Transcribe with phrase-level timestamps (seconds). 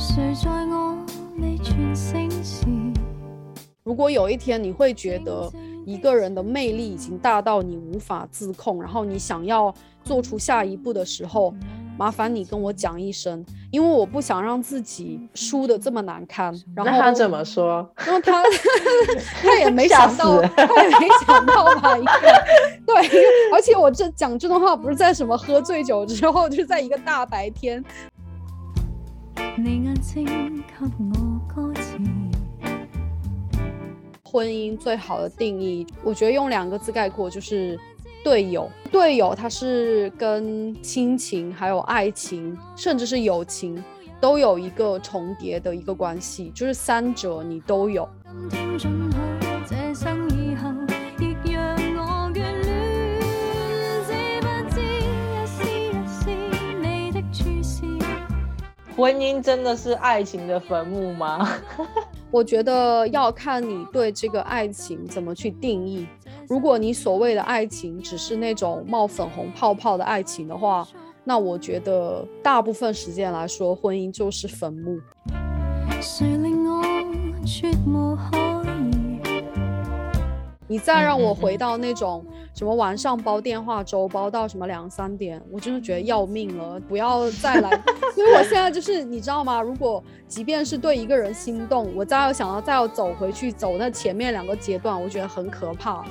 [0.00, 0.96] 谁在我
[1.36, 2.64] 未全盛时？
[3.84, 5.52] 如果有一天你会觉得
[5.84, 11.52] 一个人的魅力已经大到你无法自控，然后你想要做出下一步的时候，
[11.98, 16.58] 麻烦你跟我讲一声，因为我不想让自己输的这么难堪。
[16.74, 17.86] 然后他怎么说？
[17.96, 18.42] 然后他
[19.42, 21.98] 他也没想到，他也没想到吧？
[21.98, 22.10] 一个
[22.86, 22.96] 对，
[23.52, 27.84] 而且我这讲这段话不是在什么喝醉酒之后，就是在一个大白天。
[29.62, 31.98] 你眼睛给我歌词，
[34.24, 37.78] 婚姻最好的定义，我觉得用两个字概括就是
[38.24, 38.70] 队友。
[38.90, 43.84] 队友他是跟亲情、还有爱情，甚至是友情，
[44.18, 48.08] 都有一个重叠的一个关系，就是三者你都有。
[59.00, 61.48] 婚姻真的是爱情的坟墓吗？
[62.30, 66.06] 我觉得要看你对这个爱情怎么去定义。
[66.46, 70.86] 如果你所谓的爱情只是那种冒粉红泡泡的爱情的话，
[71.24, 75.00] 那我觉得大部分时间来说，婚姻就是坟墓。
[76.02, 76.82] 谁令我
[77.46, 78.49] 绝无？
[80.70, 87.68] 你再让我回到那种什么晚上煲电话粥煲到什么两三点，我真的觉得要命了，不要再来。
[88.14, 89.60] 所以我现在就是你知道吗？
[89.60, 96.04] 如果即便是对一个人心动，我再要想要再要走回去走那前面两个阶段，我觉得很可怕。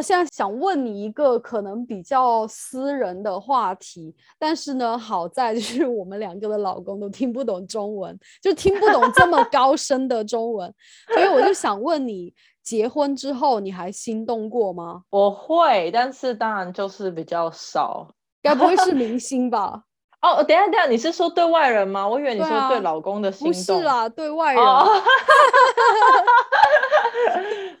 [0.00, 10.72] 我现在想问你一个可能比较私人的话题，但是呢，好在就是我们两个的老公都听不懂中文，就听不懂这么高深的中文，
[11.12, 15.02] 所以我就想问你，结婚之后你还心动过吗？
[15.12, 18.08] 我会，但是当然就是比较少。
[18.42, 19.82] 该不会是明星吧？
[20.22, 22.08] 哦，等一下等一下，你是说对外人吗？
[22.08, 23.82] 我以为你對啊說對老公的心动不。
[23.82, 24.64] 是啦，对外人。
[24.64, 24.88] 哦，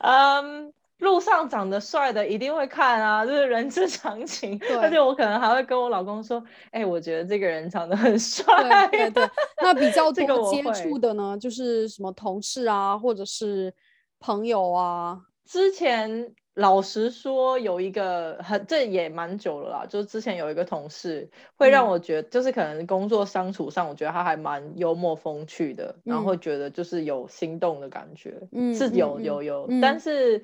[0.00, 4.58] 嗯，路上长得帅的一定会看啊， 就是人之常情。
[4.58, 8.90] 對而且我可能还会跟我老公说，哎、我觉得这个人长得很對帥。
[8.90, 9.28] 對對，
[9.60, 13.72] 那比較這個多接触的呢，就是什么同事啊，或者是
[14.20, 15.20] 朋友啊。
[15.44, 21.88] 之前老实说，有一个很这也蛮久了啦，就是之前有一个同事會讓嗯。
[21.88, 26.26] 我觉得，就是可能工作相处上，我觉得他还蛮幽默风趣的，然後嗯。
[26.26, 29.24] 會覺得就是有心动的感觉，嗯嗯是有嗯。
[29.24, 29.80] 有有，嗯。
[29.80, 30.40] 但是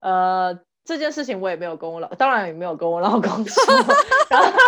[0.00, 3.74] 呃这件事情我也没有跟我老，当然也没有跟我老公 说，
[4.30, 4.58] 然後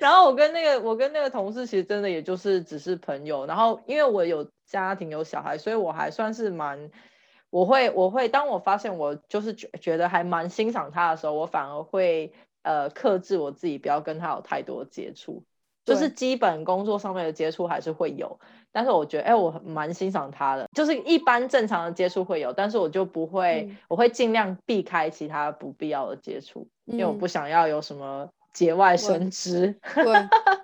[0.00, 6.90] 然后我跟那个我跟那个同事其实真的也就是只是朋友，然后因为我有家庭有小孩，所以我还算是蛮。
[7.50, 12.32] 我会我会，当我发现我就是觉觉得还蛮欣赏他的时候，我反而会
[12.62, 15.44] 呃克制我自己，不要跟他有太多接触，
[15.84, 18.40] 就是基本工作上面的接触还是会有，
[18.74, 29.72] 但是我觉得哎，我蛮欣赏他的，就是一般正常的接触会有，但是我就不会，嗯我会尽量避开其他不必要的接触，因为我嗯不想要有什么节外生枝。
[29.94, 30.04] 对，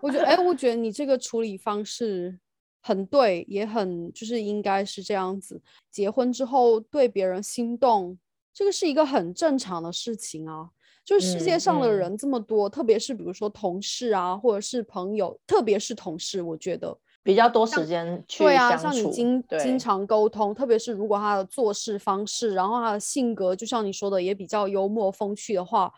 [0.03, 2.37] 我觉得，哎，我觉得你这个处理方式
[2.83, 5.63] 很对，也很就是应该是这样子。
[5.89, 8.19] 结婚之后对别人心动，
[8.53, 10.69] 这个是一个很正常的事情啊。
[11.05, 16.97] 就是世界嗯上的嗯人这么多，特别是比如说同事啊，或者是朋友，特别是同事，我觉得。
[17.23, 25.93] 比较多时间去对啊，像你经经常沟通，特别是如果他的做事方式，然后他的性格，就像你说的，也比较幽默风趣的话，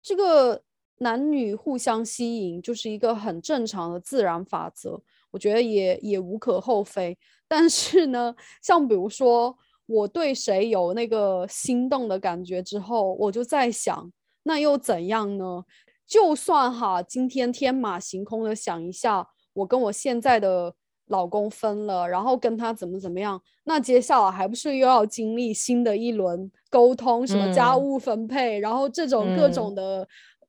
[0.00, 0.62] 这个
[0.98, 5.02] 男女互相吸引就是一个很正常的自然法则，
[5.32, 7.18] 我觉得也也无可厚非。
[7.48, 14.12] 但是呢，像比如说我对谁有那个心动的感觉之后，我就在想，
[14.44, 15.64] 那又怎样呢？
[16.06, 20.74] 就算哈，今天天马行空的想一下，我跟我现在的
[21.06, 30.06] 老公分了，然后跟他怎么怎么样，那接下来还不是又要经历新的一轮沟通，什么家务分配，然后这种各种的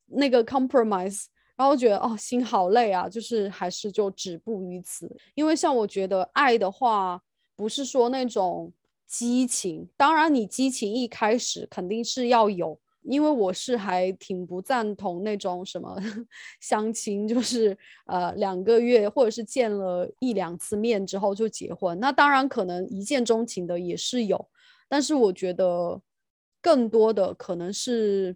[0.07, 1.25] 那个 compromise，、
[1.55, 5.13] 然后觉得哦，心好累啊，就是还是就止步于此。
[5.35, 7.21] 因为像我觉得爱的话，
[7.55, 8.71] 不是说那种
[9.05, 12.79] 激情，当然你激情一开始肯定是要有。
[13.03, 15.97] 因为我是还挺不赞同那种什么
[16.61, 21.99] 相亲，就是呃两个月或者是见了一两次面之后就结婚。
[21.99, 24.47] 那当然可能一见钟情的也是有，
[24.87, 26.01] 但是我觉得
[26.61, 28.35] 更多的可能是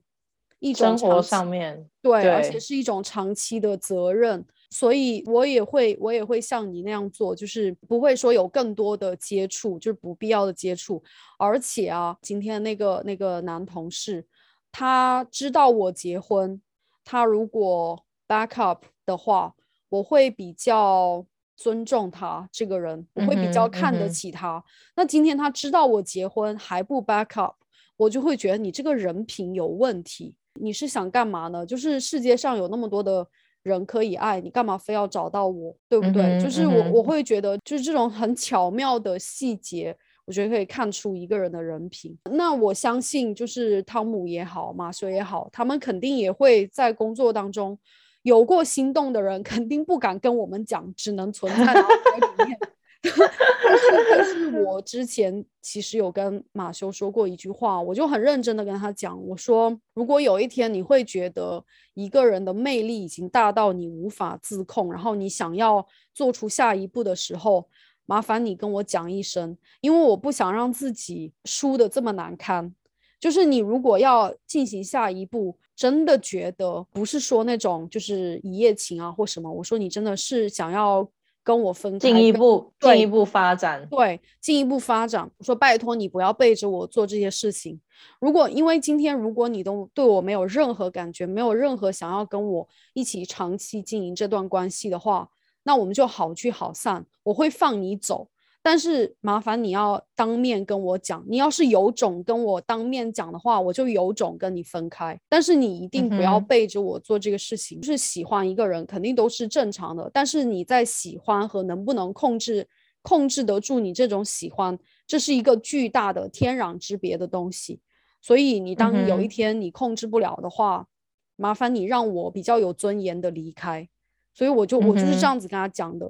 [0.60, 4.46] 一种生活上面，对，而且是一种长期的责任。
[4.70, 11.02] 所以我也会我也会像你那样做，就是不会说有更多的接触，就是不必要的接触。
[11.40, 14.26] 而且啊，今天那个那个男同事，
[14.72, 16.62] 他知道我结婚，
[17.04, 19.56] 他如果 back up 的话，
[19.90, 21.26] 我会比较
[21.56, 24.64] 尊重他这个人，我会比较看得起他。
[24.96, 27.56] 那今天他知道我结婚还不 back up，
[27.96, 30.36] 我就会觉得你这个人品有问题。
[30.60, 31.66] 你是想干嘛呢？
[31.66, 33.28] 就是世界上有那么多的
[33.62, 36.24] 人可以爱，你干嘛非要找到我，对不对？
[36.24, 39.96] 嗯就是我我会觉得，就是这种很巧妙的细节，
[40.28, 42.16] 我觉得可以看出一个人的人品。
[42.32, 47.80] 那我相信，就是汤姆也好，马修也好，他们肯定也会在工作当中
[48.24, 52.60] 有过心动的人，肯定不敢跟我们讲，只能存在脑海里面。
[53.00, 61.64] 但是，但是我之前其实有跟马修说过一句话，我就很认真的跟他讲，我说，如果有一天你会觉得
[61.94, 67.70] 一个人的魅力已经大到你无法自控，然后你想要做出下一步的时候，
[68.08, 72.74] 麻烦你跟我讲一声，因为我不想让自己输的这么难堪。
[73.20, 81.08] 就是你如果要进行下一步，真的觉得不是说那种就是一夜情啊或什么，我说你真的是想要
[81.44, 83.88] 跟我分开，进一步进一步发展。
[83.90, 85.30] 对，进一步发展。
[85.38, 87.80] 我说拜托你不要背着我做这些事情。
[88.22, 95.28] 如果因为今天如果你都对我没有任何感觉，没有任何想要跟我一起长期经营这段关系的话，
[95.68, 98.30] 那我们就好聚好散，我会放你走。
[98.62, 105.20] 但是麻烦你要当面跟我讲，你要是有种跟我当面讲的话，我就有种跟你分开。
[105.28, 107.82] 但是你一定不要背着我做这个事情。
[107.82, 112.66] 就是喜欢一个人肯定都是正常的，但是你在喜欢和能不能控制
[113.02, 117.82] 控制得住你这种喜欢，这是一个巨大的天壤之别的东西。
[118.22, 120.88] 所以你当有一天你控制不了的话，
[121.36, 123.90] 麻烦你让我比较有尊严的离开。
[124.38, 126.08] 所以我就我就是这样子跟他讲的。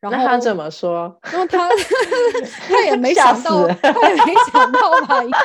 [0.00, 1.14] 然后他怎么说？
[1.22, 1.68] 然后他
[2.68, 5.22] 他也没想到，他也没想到吧？
[5.22, 5.38] 应该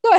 [0.00, 0.12] 对，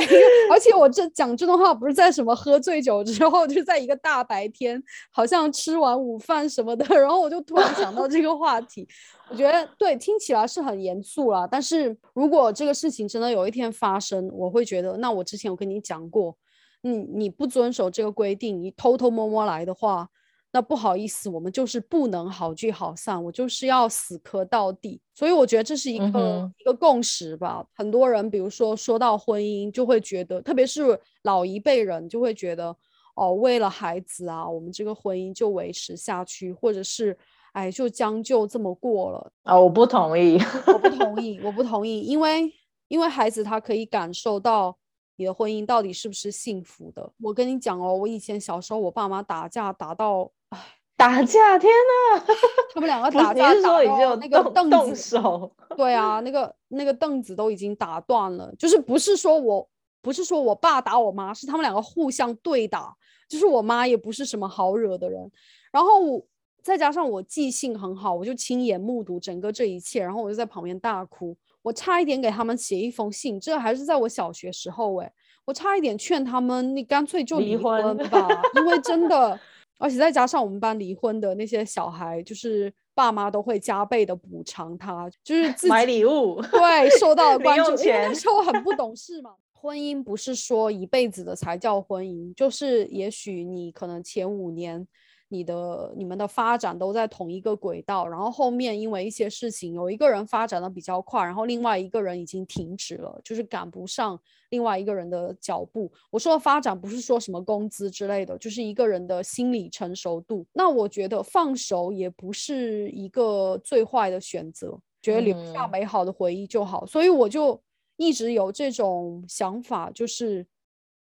[0.50, 8.86] 而且我这讲这段话不是在什么喝醉酒之后，就是在一个大白天，好像吃完午饭什么的，然后我就突然想到这个话题。
[9.30, 16.36] 我觉得对，听起来是很严肃啦，但是如果这个事情真的有一天发生，我会觉得，那我之前有跟你讲过，
[16.82, 20.08] 你你不遵守这个规定，你偷偷摸摸来的话，
[20.58, 25.00] 那不好意思，我们就是不能好聚好散，我就是要死磕到底。
[25.14, 27.64] 所以我觉得这是一个、嗯一个共识吧。
[27.72, 32.74] 很多人，比如说说到婚姻，就会觉得，特别是老一辈人，就会觉得，
[33.14, 37.16] 哦，为了孩子啊，我们这个婚姻就维持下去，或者是，
[37.52, 39.30] 哎，就将就这么过了。
[39.44, 40.40] 啊，我不同意。
[40.66, 42.52] 我不同意，我不同意，因为
[42.88, 44.76] 因为孩子他可以感受到
[45.18, 47.12] 你的婚姻到底是不是幸福的。
[47.20, 50.58] 我跟你讲哦，我以前小时候我爸妈打架打到，唉，
[50.96, 51.68] 打架，天
[52.14, 52.24] 哪！
[52.72, 55.52] 他们两个打架打你是说已经有到那个动凳动子，手？
[55.76, 59.68] 对啊，那个那个凳子都已经打断了，就是不是说我
[60.00, 62.96] 不是说我爸打我妈，是他们两个互相对打，
[63.28, 65.28] 就是我妈也不是什么好惹的人，
[65.72, 66.24] 然后我
[66.62, 71.36] 再加上我记性很好，我就亲眼目睹整个这一切，然后我就在旁边大哭，
[71.68, 75.12] 我差一点给他们写一封信，这还是在我小学时候哎，
[75.44, 78.26] 我差一点劝他们，你干脆就离离婚婚吧，
[78.56, 79.38] 因为真的。
[79.78, 86.40] 而且再加上我们班离婚的那些小孩，就是爸妈都会加倍的补偿他，就是自买己礼物。
[86.50, 89.34] 对受到 的零关注，用因为那时候很不懂事嘛。
[89.52, 94.84] 婚姻不是说一辈子的才叫婚姻，就是也许你可能前五年
[95.30, 104.18] 你的你们的发展都在同一个轨道，然后后面因为一些事情，有一个人发展的比较快，然后另外一个人已经停止了，就是赶不上
[104.48, 105.92] 另外一个人的脚步。
[106.10, 110.46] 我说的发展不是说什么工资之类的，就是一个人的心理成熟度。
[110.52, 116.86] 那我觉得放手也不是一个最坏的选择，觉得留下嗯美好的回忆就好。
[116.86, 117.60] 所以我就
[117.96, 120.46] 一直有这种想法，就是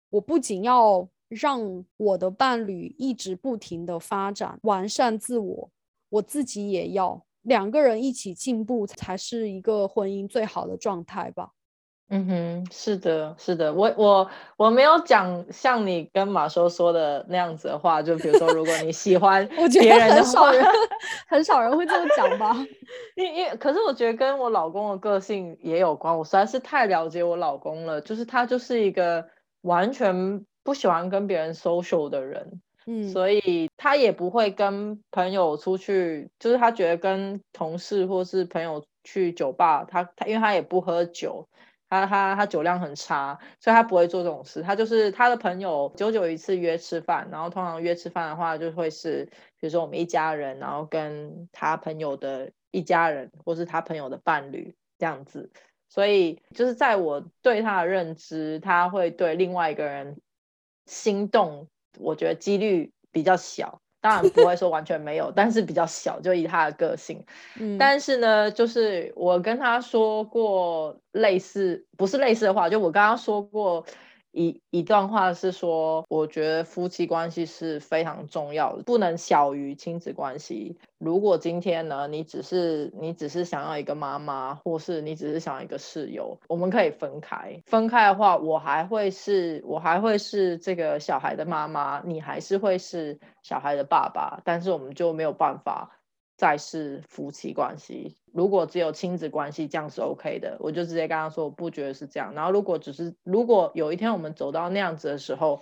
[0.10, 5.70] 我不仅要让我的伴侣一直不停的发展、完善自我，
[6.10, 11.52] 我自己也要两个人一起进步，才是一个婚姻最好的状态吧。
[12.12, 20.66] 嗯哼，是的，是的，我我我没有讲像你跟马修说的那样子的话，就比如说，如果你喜欢我觉别得人的话，很少人
[21.30, 22.56] 很少人会这么讲吧。
[23.16, 29.24] 因因为可是我觉得跟我老公的个性也有关，我实在是太了解我老公了，就是他就是一个
[29.62, 41.50] 完全不喜欢跟别人 social 的人，嗯，所以他也不会跟朋友出去，就是他觉得跟同事或是朋友去酒吧，他他因为他也不喝酒，
[41.90, 44.62] 他他他酒量很差，所以他不会做这种事。
[44.62, 49.26] 他就是他的朋友久久一次约吃饭，然后通常约吃饭的话，就会是
[49.60, 55.50] 比如说我们一家人，然后跟他朋友的一家人，或是他朋友的伴侣这样子。
[55.92, 60.22] 所以就是在我对他的认知，他会对另外一个人
[60.90, 61.68] 心动，
[62.00, 63.80] 我觉得几率比较小。
[64.02, 67.24] 当然不会说完全没有， 但是比较小，就以他的个性。
[67.60, 73.86] 嗯，但是呢，就是我跟他说过类似，不是类似的话，就我刚刚说过。
[74.32, 80.78] 一一段话是说，我觉得夫妻关系是非常重要的，不能小于亲子关系。
[80.98, 87.62] 如果今天呢，你只是你只是想要一个妈妈，或是你只是想要一个室友，我们可以分开。
[87.66, 95.96] 分开的话，我还会是，我还会是这个小孩的妈妈，你还是会是小孩的爸爸，但是我们就没有办法。
[96.38, 102.34] 再是夫妻关系，如果只有亲子关系，这样是 OK 的，我就直接跟他说，我不觉得是这样。
[102.34, 105.62] 然后如果只是，如果有一天我们走到那样子的时候，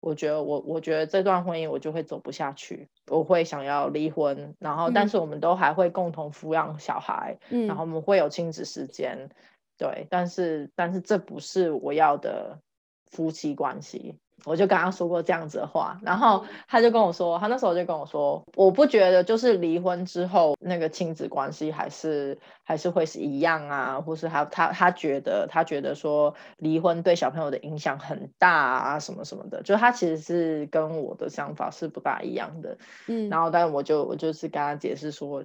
[0.00, 4.56] 我觉得我我觉得这段婚姻我就会走不下去，我会想要离婚。
[4.58, 9.30] 然后，但是我们都还会共同抚养小孩，然后我们会有亲子时间，
[9.78, 10.06] 对。
[10.10, 12.60] 但是，但是这不是我要的
[13.06, 14.18] 夫妻关系。
[14.44, 35.44] 我就跟他说过这样子的话，然后他就跟我说，他那时候就跟我说，我不觉得就是离婚之后那个亲子关系还是还是会是一样啊，或是他他他觉得他觉得说离婚对小朋友的影响很大啊什么什么的，就他其实是跟我的想法是不大一样的，嗯，然后但是我就我就是跟他解释说，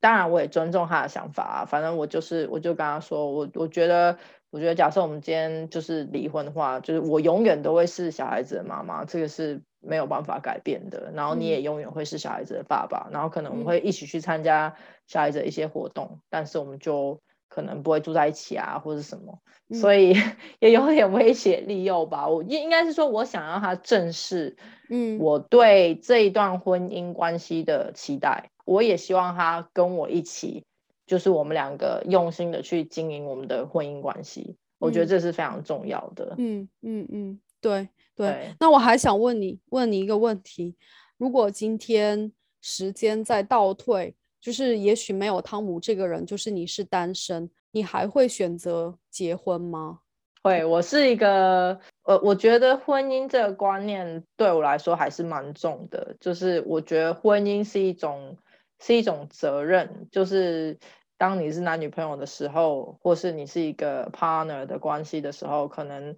[0.00, 4.18] 当然我也尊重他的想法啊，反正我就是我就跟他说，我我觉得。
[4.54, 11.10] 我觉得，假设我们今天就是离婚的话，就是我永远都会是小孩子的妈妈，这个是没有办法改变的。
[11.12, 14.76] 然后你也永远会是小孩子的爸爸，然后可能我们会一起去参加
[15.08, 17.18] 小孩子的一些活动，但是我们就
[17.48, 19.40] 可能不会住在一起啊，或者什么。
[19.72, 20.14] 所以
[20.60, 22.28] 也有点威胁利诱吧。
[22.28, 24.56] 我应应该是说，我想让他正视，
[24.88, 28.50] 嗯，我对这一段婚姻关系的期待。
[28.64, 30.62] 我也希望他跟我一起。
[31.06, 36.34] 就是我们两个用心的去经营我们的婚姻关系，我觉得这是非常重要的。
[36.38, 38.54] 嗯嗯嗯，对对。
[38.58, 40.74] 那我还想问你，问你一个问题：
[41.18, 42.32] 如果今天
[42.62, 49.98] 时间在倒退，就是也许没有汤姆这个人，就是你是单身，你还会选择结婚吗？
[50.42, 58.36] 会，我是一个，呃，我觉得婚姻这个观念对我来说还是蛮重的，就是我觉得婚姻是一种。
[58.86, 60.78] 是一种责任，就是
[61.16, 66.14] 当你是男女朋友的时候，或是你是一个 partner 的关系的时候，可能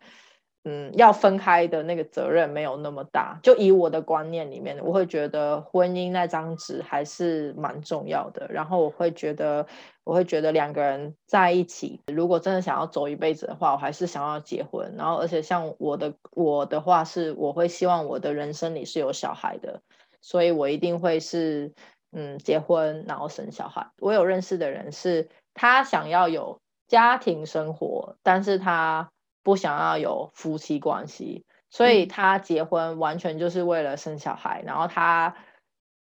[0.64, 3.38] 嗯要分开的那个责任没有那么大。
[3.40, 8.48] 就以我的观念里面，我会觉得婚姻那张纸还是蛮重要的。
[8.50, 9.64] 然后我会觉得，
[10.02, 14.92] 我会觉得两个人在一起，如果真的想要走一辈子的话，我还是想要结婚。
[14.96, 19.80] 然后而且像我的我的话是，我会希望我的人生里是有小孩的，
[20.20, 21.72] 所以我一定会是。
[22.18, 23.90] 嗯，结婚然后生小孩。
[23.98, 29.10] 我有认识的人是，他想要有家庭生活，但是他
[29.42, 34.62] 不想要有夫妻关系，所以他结婚完全就是为了生小孩。
[34.64, 35.36] 然后他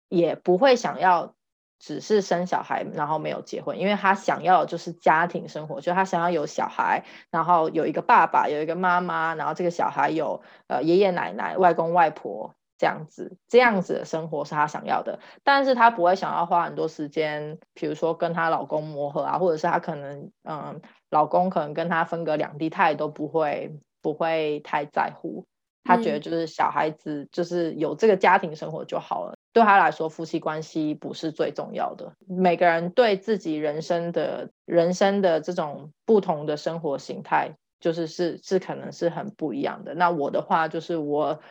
[0.08, 1.36] 也不会想要
[1.79, 12.56] 只是生小孩，然后没有结婚，因为他想要的就是家庭生活，就他想要有小孩，然后有一个爸爸，有一个妈妈，然后这个小孩有呃爷爷奶奶、外公外婆。
[12.80, 25.46] 这样子，这样子的生活是她想要的，但是她不会想要花很多时间，比如说跟她老公磨合啊，或者是她可能，嗯，老公可能跟她分隔两地，她也都不会不会太在乎。
[25.84, 32.14] 她觉得就是小孩子就是有这个家庭生活就好了，对她来说，夫妻关系不是最重要的。
[32.28, 39.94] 每个人对自己人生的人生的这种不同的生活形态，就是是是可能是很不一样的。
[39.96, 41.42] 那我的话就是我。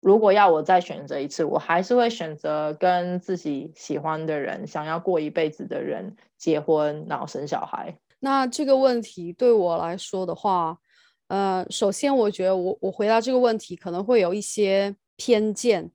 [0.00, 7.98] 如果要我再选择一次，我还是会选择跟自己喜欢的人、想要过一辈子的人结婚，然后生小孩。
[8.20, 10.78] 那这个问题对我来说的话，
[11.26, 15.90] 呃，首先我觉得我我回答这个问题可能会有一些偏见，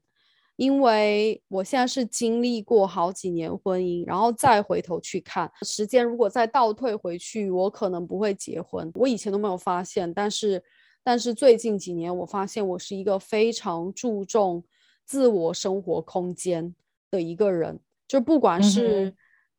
[0.57, 8.91] 因为我现在是经历过好几年婚姻，然后再回头去看时间，如果再倒退回去，我可能不会结婚。
[8.95, 10.61] 我以前都没有发现，但是。
[11.03, 14.63] 但是最近几年，我发现我是一个非常注重
[15.05, 16.73] 自我生活空间
[17.11, 17.79] 的一个人。
[18.07, 19.13] 就不管是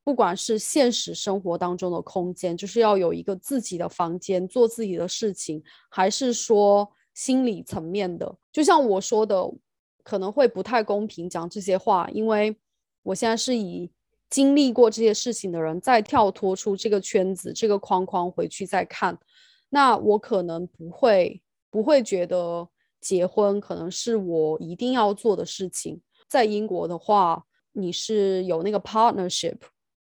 [0.05, 9.51] 不管是现实生活当中的空间，就是要有一个自己的房间做自己的事情，还是说心理层面的，就像我说的，
[10.03, 12.57] 可能会不太公平讲这些话，因为
[13.03, 13.91] 我现在是以
[14.29, 19.19] 经历过这些事情的人，再跳脱出这个圈子、这个框框回去再看。
[19.75, 22.69] 那我可能不会不会觉得
[23.01, 26.01] 结婚可能是我一定要做的事情。
[26.29, 29.57] 在英国的话，你是有那个 partnership，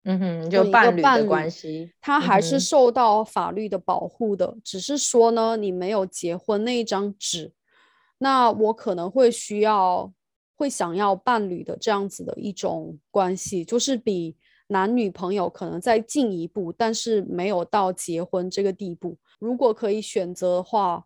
[0.05, 7.55] 嗯哼，有就伴侣的关系，他还是受到法律的保护的，只是说呢，你没有结婚那一张纸，
[8.19, 10.13] 那我可能会需要
[10.55, 14.37] 会想要伴侣的这样子的一种关系，就是比
[14.69, 19.17] 男女朋友可能再进一步，但是没有到结婚这个地步。
[19.39, 21.05] 如果可以选择的话，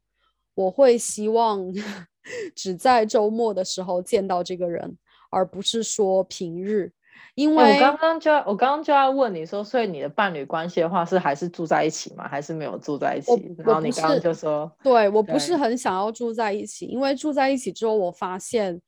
[0.54, 1.72] 我会希望
[2.54, 4.96] 只在周末的时候见到这个人，
[5.30, 6.92] 而不是说平日，
[7.34, 12.28] 因为、哎我刚刚就要，我刚刚就要问你说，所以你的伴侣关系的话，是还是住在一起吗？
[12.28, 13.54] 还是没有住在一起？
[13.58, 18.80] 然后你刚刚就说，对我不是很想要住在一起，因为住在一起之后，我发现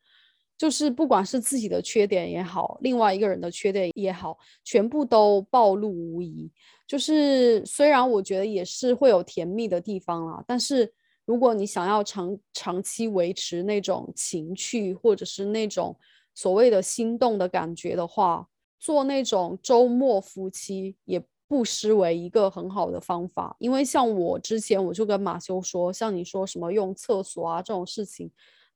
[0.62, 6.48] 就是不管是自己的缺点也好，另外一个人的缺点也好，全部都暴露无遗。
[6.86, 15.96] 就是虽然我觉得也是会有甜蜜的地方啦，但是如果你想要长长期维持那种情趣，或者是那种
[16.32, 18.46] 所谓的心动的感觉的话，
[18.78, 23.56] 做那种周末夫妻也不失为一个很好的方法。
[23.58, 28.30] 因为像我之前我就跟马修说，像你说什么用厕所啊这种事情，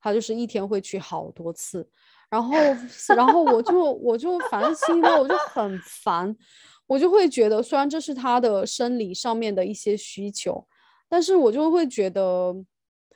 [0.06, 1.84] 他就是一天会去好多次，
[2.30, 2.54] 然后
[3.16, 6.32] 然后我就我就反正心里面我就很烦，
[6.86, 10.64] 我就会觉得虽然这是他的生理上面的一些需求，
[11.08, 12.54] 但是我就会觉得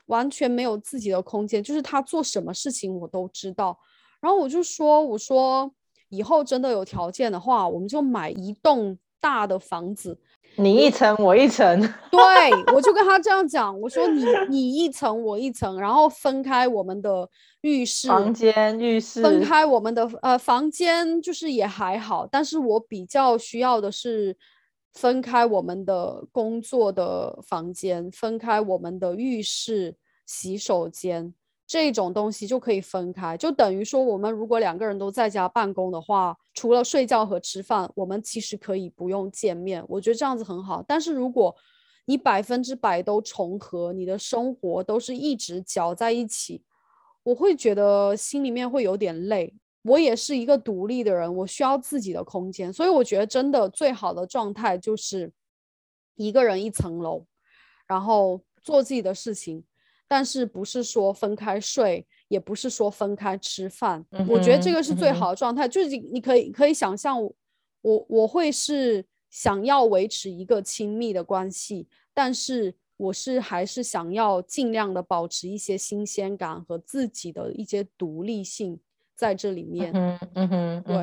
[0.06, 3.78] 完全没有自己的空间，就是他做什么事情我都知道。
[4.20, 5.72] 然后我就说，我说
[6.08, 10.20] 以后真的有条件的话，我们就买一栋大的房子。
[10.56, 11.80] 你一层我一层，
[12.10, 17.28] 对，我就跟他这样讲，我说你你一层我一层，然后分开我们的
[17.62, 24.36] 浴室、房间、浴室，分开我们的呃房间，就是也还好，但是我比较需要的是
[24.92, 31.32] 分开我们的工作的房间，分开我们的浴室、洗手间
[31.70, 40.82] 这种东西就可以分开，就等于说我们如果两个人都在家办公的话，除了睡觉和吃饭，我们其实可以不用见面，我觉得这样子很好。
[40.82, 41.54] 但是如果
[42.06, 46.60] 你百分之百都重合，你的生活都是一直搅在一起，
[47.22, 49.54] 我会觉得心里面会有点累。
[49.82, 55.32] 我也是一个独立的人，我需要自己的空间，所以我觉得真的最好的状态就是
[56.16, 57.24] 一个人一层楼，
[57.86, 59.62] 然后做自己的事情，
[60.10, 64.04] 但是不是说分开睡，也不是说分开吃饭。
[64.28, 67.32] 我觉得这个是最好的状态，就是你你可以可以想象我，
[67.82, 78.80] 我我会是想要维持一个亲密的关系，但是我是还是想要尽量的保持一些新鲜感和自己的一些独立性
[79.14, 79.92] 在这里面。
[79.94, 80.96] 嗯哼嗯哼，对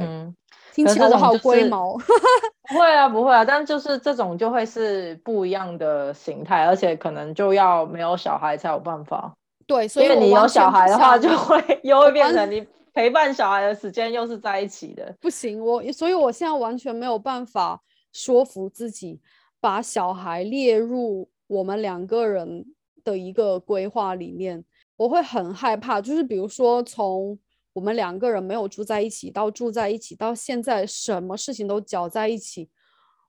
[0.85, 1.97] 听起来我好就是龟毛。
[2.69, 9.33] 不会啊，不会啊，但就是这种就会是不一样的形态，而且可能就要没有小孩才有办法，
[9.65, 15.15] 对，所以因为你有小孩的话，就会又会变成你陪伴小孩的时间又是在一起的。
[15.19, 19.21] 不行，我所以我现在完全没有办法说服自己
[19.61, 22.65] 把小孩列入我们两个人
[23.03, 24.63] 的一个规划里面。
[24.97, 27.37] 我会很害怕，就是比如说从
[27.77, 32.67] 我们两个人没有住在一起到住在一起，到现在什么事情都搅在一起，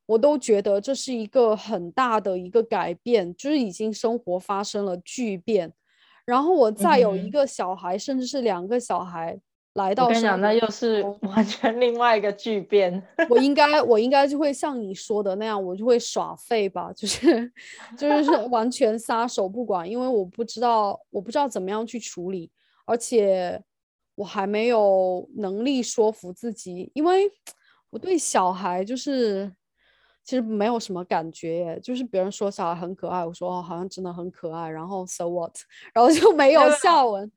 [0.07, 5.75] 我都觉得这是一个很大的一个改变，就是已经生活发生了巨变。
[6.25, 9.39] 然后我再有一个小孩，甚至是两个小孩
[9.75, 13.07] 来到生我跟你讲，那又是完全另外一个巨变。
[13.29, 17.53] 我应该 我应该就会像你说的那样，我就会耍废吧，就是
[17.99, 22.51] 就是 完全撒手不管，因为我不知道我不知道怎么样去处理，
[22.87, 23.63] 而且
[24.19, 27.31] 我还没有能力说服自己，因为
[27.91, 29.49] 我对小孩就是
[30.25, 35.55] 其实没有什么感觉耶，就是别人说小孩很可爱，我说哦好像真的很可爱，然后 so what，
[35.95, 37.31] 然后就没有下文。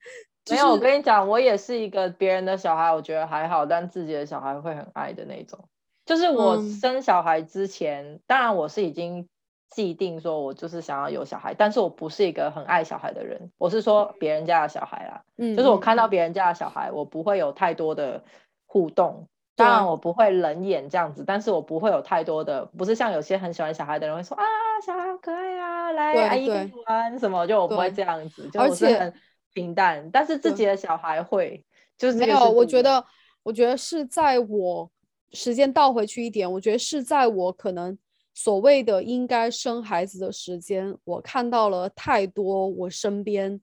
[0.43, 5.69] 就没有，我跟你讲，我也是一个别人的小孩，我觉得还好，但自己的小孩会很爱的那种。
[6.03, 9.29] 就是我嗯生小孩之前，当然我是已经
[9.71, 13.51] 既定说我就是想要有小孩，但是我不是一个很爱小孩的人。
[13.57, 18.23] 我是说别人家的小孩啦，嗯，就是我嗯看到嗯别人家的小孩，我不会有太多的
[18.65, 19.27] 互动。
[19.53, 24.43] 当然我不会冷眼这样子，但是我不会有太多的，不是像有些很喜欢小孩的人会说啊，
[24.83, 29.13] 小孩好可爱啊，来对阿姨跟你玩什么，就我不会这样子，就是很
[29.53, 31.63] 平淡，但是自己的小孩会，
[31.97, 33.05] 就是没有，我觉得，
[33.43, 34.89] 我觉得是在我
[35.31, 37.95] 时间倒回去一点，我觉得是在我可能
[38.33, 43.59] 所谓的应该生孩子的时间，我看到了太多我身边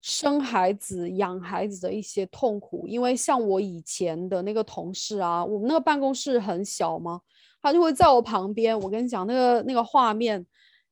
[0.00, 2.88] 生孩子、养孩子的一些痛苦。
[2.88, 7.20] 因为像我以前的那个同事啊，我们那个办公室很小嘛，
[7.60, 8.78] 他就会在我旁边。
[8.80, 10.44] 我跟你讲，那个那个画面，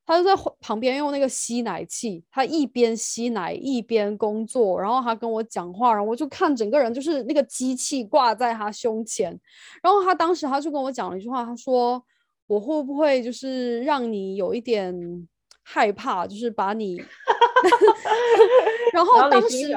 [0.07, 9.31] 他就在旁边用那个吸奶器，他一边吸奶一边工作，然后他跟我讲话，然后我就看整个人就是那个机器挂在他胸前，
[9.83, 12.01] 然后他当时他就跟我讲了一句话，他说
[12.51, 14.93] 我会不会就是让你有一点
[15.63, 16.97] 害怕，就是把你
[18.93, 19.73] 然后当时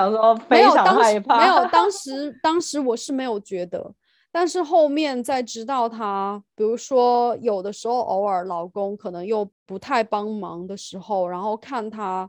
[0.50, 3.94] 没有，当时，没有， 当时当时我是没有觉得，
[4.32, 12.28] 但是后面在知道他，比如说有的时候偶尔老公可能又不太帮忙的时候，然后看他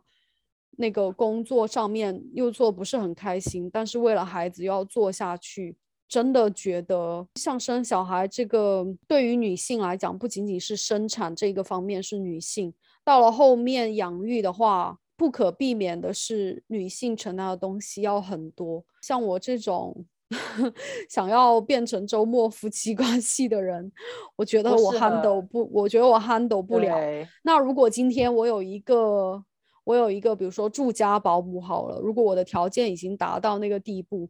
[0.76, 5.74] 那个工作上面又做不是很开心，但是为了孩子又要做下去。
[6.08, 18.84] 真的觉得像生小孩这个，对于女性来讲，不仅仅是生产这个方面是女性，到了后面养育的话，不可避免的是女性承担的东西要很多。
[19.02, 20.04] 像我这种
[21.08, 23.90] 想要变成周末夫妻 关系的人，
[24.36, 26.96] 我觉得我 handle 合不，我觉得我 handle 不了。
[27.42, 29.44] 那如果今天我有一个，
[29.84, 34.28] 我有一个，比如说住家保姆好了，如果我的条件已经达到那个地步，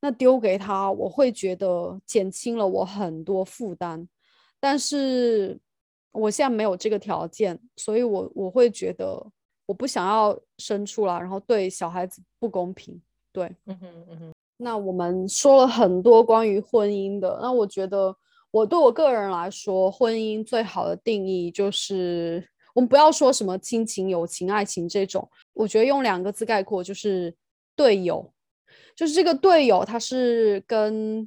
[0.00, 4.08] 那丢给他，我会觉得减轻了我很多负担。
[4.58, 5.58] 但是
[6.12, 9.24] 我现在没有这个条件，所以我我会觉得
[9.66, 13.00] 我不想要生出来，然后对小孩子不公平。
[13.32, 18.14] 对，嗯哼嗯哼，那我们说了很多关于婚姻的，那我觉得
[18.50, 27.32] 我对我个人来说，婚姻最好的定义就是，我们不要说什么亲情、友情、爱情这种，我觉得用两个字概括就是
[27.76, 28.28] 队友，
[29.00, 31.26] 就是这个队友，他是跟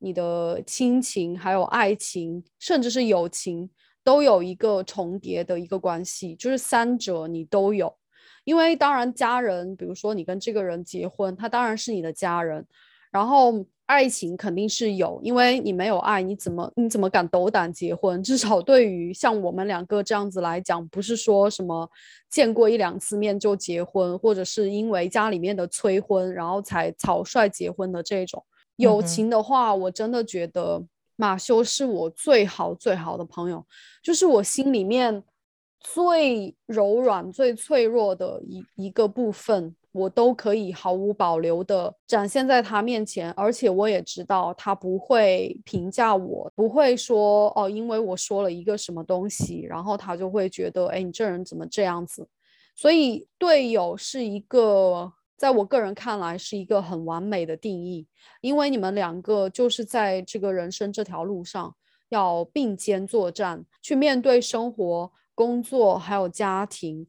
[0.00, 3.70] 你的亲情、还有爱情，甚至是友情，
[4.04, 7.96] 都有一个重叠的一个关系，就是三者你都有。
[8.44, 12.66] 因为当然，家人，比如说你跟这个人结婚，他当然是你的家人。
[13.10, 18.22] 然后爱情肯定是有，因为你没有爱，你怎么你怎么敢斗胆结婚？
[18.22, 21.88] 至少对于像我们两个这样子来讲，不是说什么
[22.30, 28.42] 见过一两次面就结婚，或者是因为家里面的催婚，然后才草率结婚的这种。
[28.76, 30.82] 友情的话，我真的觉得
[31.16, 33.64] 马修是我最好最好的朋友，
[34.02, 35.22] 就是我心里面
[35.78, 52.28] 最柔软、最脆弱的一一个部分，我都可以毫无保留的展现在他面前，而且我也知道他不会评价我，不会说哦，因为我说了一个什么东西，然后他就会觉得，哎，你这人怎么这样子？
[52.74, 58.08] 所以队友是一个，在我个人看来是一个很完美的定义，
[58.40, 61.72] 因为你们两个就是在这个人生这条路上
[62.08, 67.06] 要并肩作战，去面对生活、工作，还有家庭，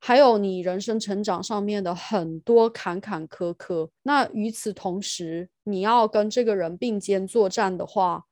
[0.00, 3.88] 还有你人生成长上面的很多坎坎坷坷。
[4.02, 8.24] 那与此同时，你要跟这个人并肩作战的话，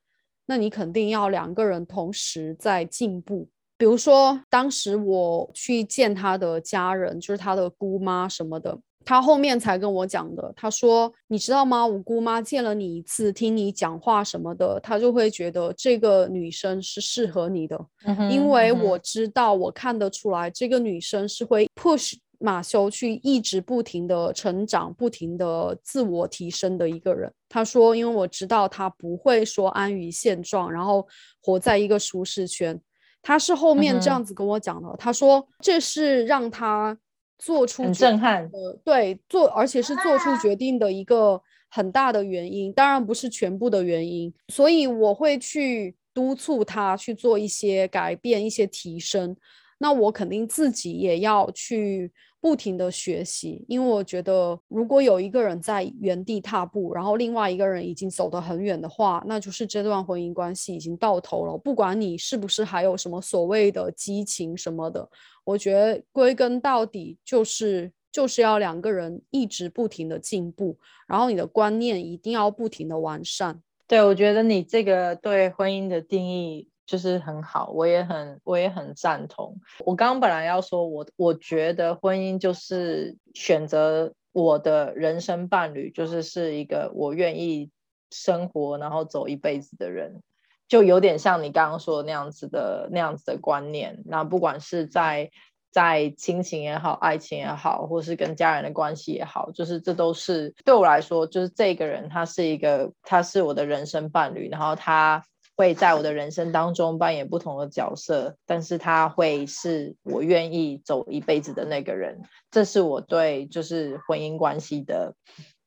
[0.47, 3.51] 那你肯定要两个人同时在进步。
[3.77, 8.77] 比如说，当时我去见他的家人，就是他的姑妈什么的，
[9.09, 10.53] 他后面才跟我讲的。
[10.55, 11.87] 他说：“你知道吗？
[11.87, 27.33] 我姑妈见了你一次，听你讲话什么的，她就会觉得这个女生是适合你的，嗯因为我知道，我看得出来，这个女生是会 push 马修去一直不停的成长、不停的自我提升的一个人。
[27.49, 31.09] 他说，因为我知道他不会说安于现状，然后
[31.41, 32.79] 活在一个舒适圈。
[33.23, 36.97] 他是后面这样子跟我讲的，他说这是让他
[37.39, 49.37] 做出很震撼的，对，做而且是做出决定的一个很大的原因，当然不是全部的原因，所以我会去督促他去做一些改变、一些提升。
[49.79, 61.59] 那我肯定自己也要去不停的学习，因为我觉得如果有一个人在原地踏步，然后另外一个人已经走得很远的话，那就是这段婚姻关系已经到头了。
[61.59, 65.09] 不管你是不是还有什么所谓的激情什么的，
[65.45, 73.61] 我觉得归根到底就是就是要两个人一直不停的进步，然后你的观念一定要不停的完善。
[73.87, 79.55] 对，我觉得你这个对婚姻的定义就是很好，我也很我也很赞同。
[79.85, 87.71] 我刚刚本来要说我我觉得婚姻就是选择我的人生伴侣，就是是一个我愿意
[88.11, 90.23] 生活然后走一辈子的人，
[90.67, 94.03] 就有点像你刚刚说的那样子的那样子的观念。
[94.07, 95.31] 那不管是在
[95.71, 105.23] 在亲情也好，爱情也好，或是跟家人的关系也好，就是这都是对我来说，就是这个人他是一个，他是我的人生伴侣，然后他
[105.59, 115.15] 会在我的人生当中扮演不同的角色，但是他会是我愿意走一辈子的那个人，这是我对就是婚姻关系的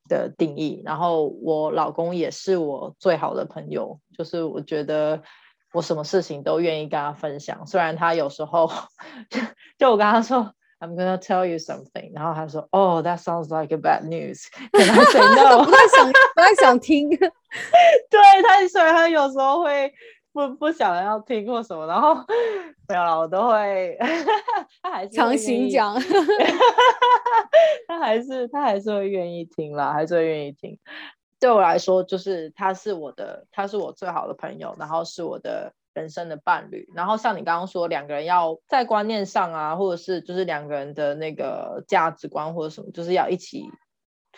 [0.07, 0.81] 的定义。
[0.83, 5.21] 然后我老公也是我最好的朋友，就是我觉得。
[5.73, 8.69] 我什么事情都愿意跟他分享，虽然他有时候
[9.79, 15.21] 就我跟他说 I'm gonna tell you something，然后他说 Oh that sounds like a bad news， 跟他 say
[15.37, 17.07] no，不太想不太想听。
[17.15, 17.27] 对
[18.47, 19.93] 他，所以他有时候会
[20.33, 22.15] 不不想要听或什么，然后
[22.87, 23.95] 没有了，我都会，
[24.81, 25.95] 他还是会强行讲，
[27.87, 30.79] 他还是他还是会愿意听啦，还是会愿意听。
[31.39, 36.89] 对我来说，就是他是我的，他是我最好的朋友，然后是我的人生的伴侣。
[36.95, 43.63] 然后像你刚刚说，两个人要在观念上啊，或者是就是两个人的那个价值观或者什么，就是要一起，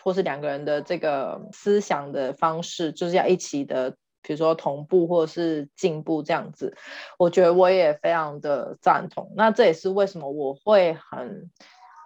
[0.02, 3.90] 或是两个人的这个思想的方式，就是要一起的，
[4.22, 6.76] 比如说同步或者是进步这样子。
[7.18, 9.32] 我觉得我也非常的赞同。
[9.36, 11.50] 那这也是为什么我会很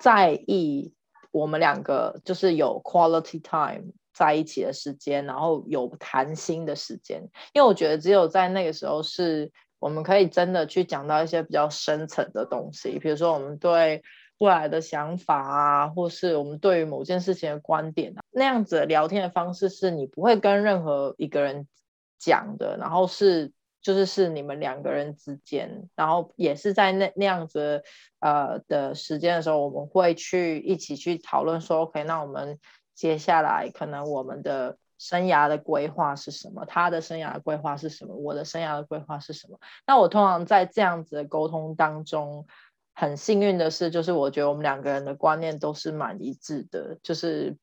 [0.00, 0.94] 在意
[1.30, 14.02] 我们两个就是有 quality time 在一起的时间，然后有谈心的时间，因为我觉得只有在那个时候是我们可以真的去讲到一些比较深层的东西，比如说我们对
[14.38, 21.68] 未来的想法啊，或是我们对于某件事情的观点啊，那样子聊天的方式是你不会跟任何一个人
[22.18, 27.84] 讲的，然后是就是是你们两个人之间，然后也是在那那样子
[28.18, 32.58] 呃的时间的时候，我们会去一起去讨论说，OK，那我们
[32.98, 36.64] 接下来可能我们的生涯的规划是什么？
[36.64, 38.16] 他的生涯规划是什么？
[38.16, 39.56] 我的生涯的规划是什么？
[39.86, 42.44] 那我通常在这样子的沟通当中，
[42.96, 47.56] 很幸运的是，就是我觉得我们两个人的观念都是蛮一致的，就是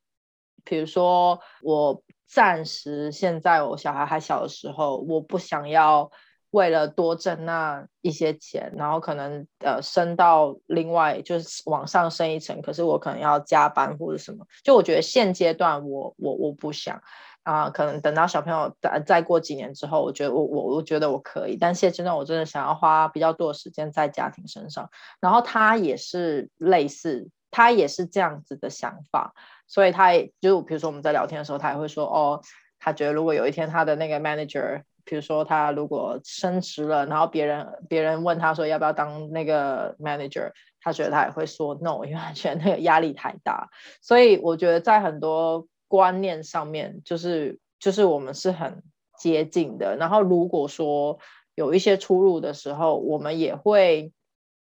[0.63, 6.09] 比如说我暂时现在我小孩还小的时候，我不想要
[6.55, 17.01] 为了多挣那一些钱，然后可能呃升到另外就是往上升一层，可是我可能要加班或者什么，就我觉得现阶段我我我不想。
[17.45, 24.89] 啊、可能等到小朋友再再过几年之后，我觉得我我我觉得我可以，但现阶段我真的想要花比较多的时间在家庭身上。
[25.21, 29.31] 然后他也是类似，他也是这样子的想法，
[29.67, 32.41] 所以他也就比如说我们在聊天的时候，他也会说哦，
[32.79, 43.69] 他觉得如果有一天他的那个 manager，比如说他如果升职了，然后别人别人问他说要不要当那个 manager，他觉得他也会说 no，因为他觉得那个压力太大。
[44.01, 48.83] 所以我觉得在很多观念上面，就是就是我们是很
[49.17, 49.95] 接近的。
[49.95, 51.19] 然后如果说
[51.53, 54.11] 有一些出入的时候，我们也会。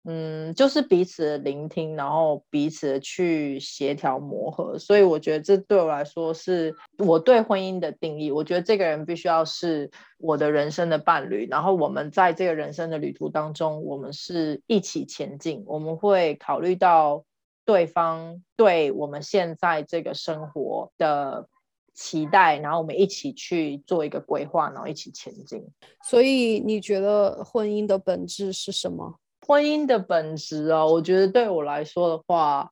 [0.04, 8.30] 嗯，就是彼此聆听，然后彼此去协调磨合，所以我觉得这对我来说是我对婚姻的定义。
[8.30, 17.22] 我觉得这个人必须要是我的人生的伴侣，然后我们在这个人生的旅途当中，我们是一起前进，我们会考虑到
[17.66, 21.46] 对方对我们现在这个生活的
[21.92, 25.62] 期待，然后我们一起去做一个规划，然后一起前进。
[26.08, 29.16] 所以你觉得婚姻的本质是什么？
[29.46, 32.70] 婚姻的本质哦，我觉得对我来说的话，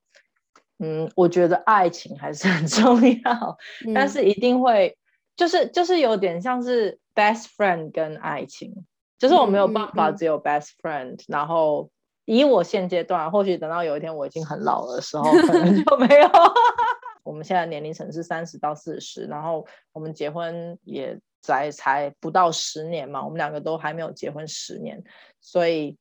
[0.79, 3.57] 嗯，我觉得爱情还是很 重要，
[3.93, 4.97] 但嗯是一定会，
[5.35, 8.73] 就是就是有点像是 best friend 跟爱情，
[9.17, 11.89] 就是我没有办法只有 best friend，、然后
[12.25, 16.29] 以我现阶段，或许等到有一天我已经很老的时候，可能就没有。
[17.23, 25.03] 我们现在年龄层是三十到四十，然后我们结婚也才才不到十年嘛，我们两个都还没有结婚十年，
[25.41, 25.97] 所以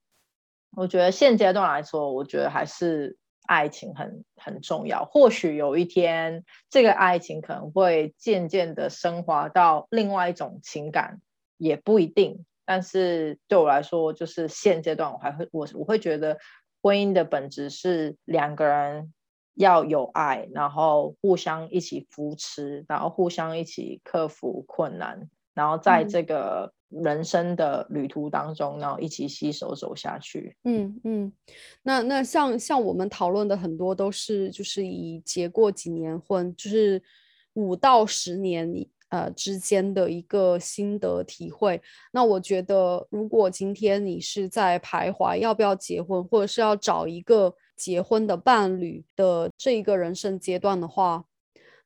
[0.77, 5.05] 我觉得现阶段来说，我觉得还是爱情很很重要。
[5.05, 11.21] 或许有一天，这个爱情可能会渐渐的升华到另外一种情感，
[11.57, 12.45] 也不一定。
[12.65, 16.39] 但是对我来说，就是现阶段我还会我我会觉得
[16.83, 19.15] 婚姻的本质是两个人
[19.55, 30.57] 要有爱，然后互相一起扶持，然后互相一起克服困难，然后在嗯这个人生的旅途当中，然后一起携手走下去。
[30.65, 31.33] 嗯嗯，
[31.83, 37.03] 那那像像我们讨论的很多都是就是以结过几年婚，就是
[37.55, 41.81] 五到十年呃之间的一个心得体会。
[42.13, 51.25] 那我觉得，如果今天你是在徘徊要不要结婚，或者是要找一个结婚的伴侣的这一个人生阶段的话，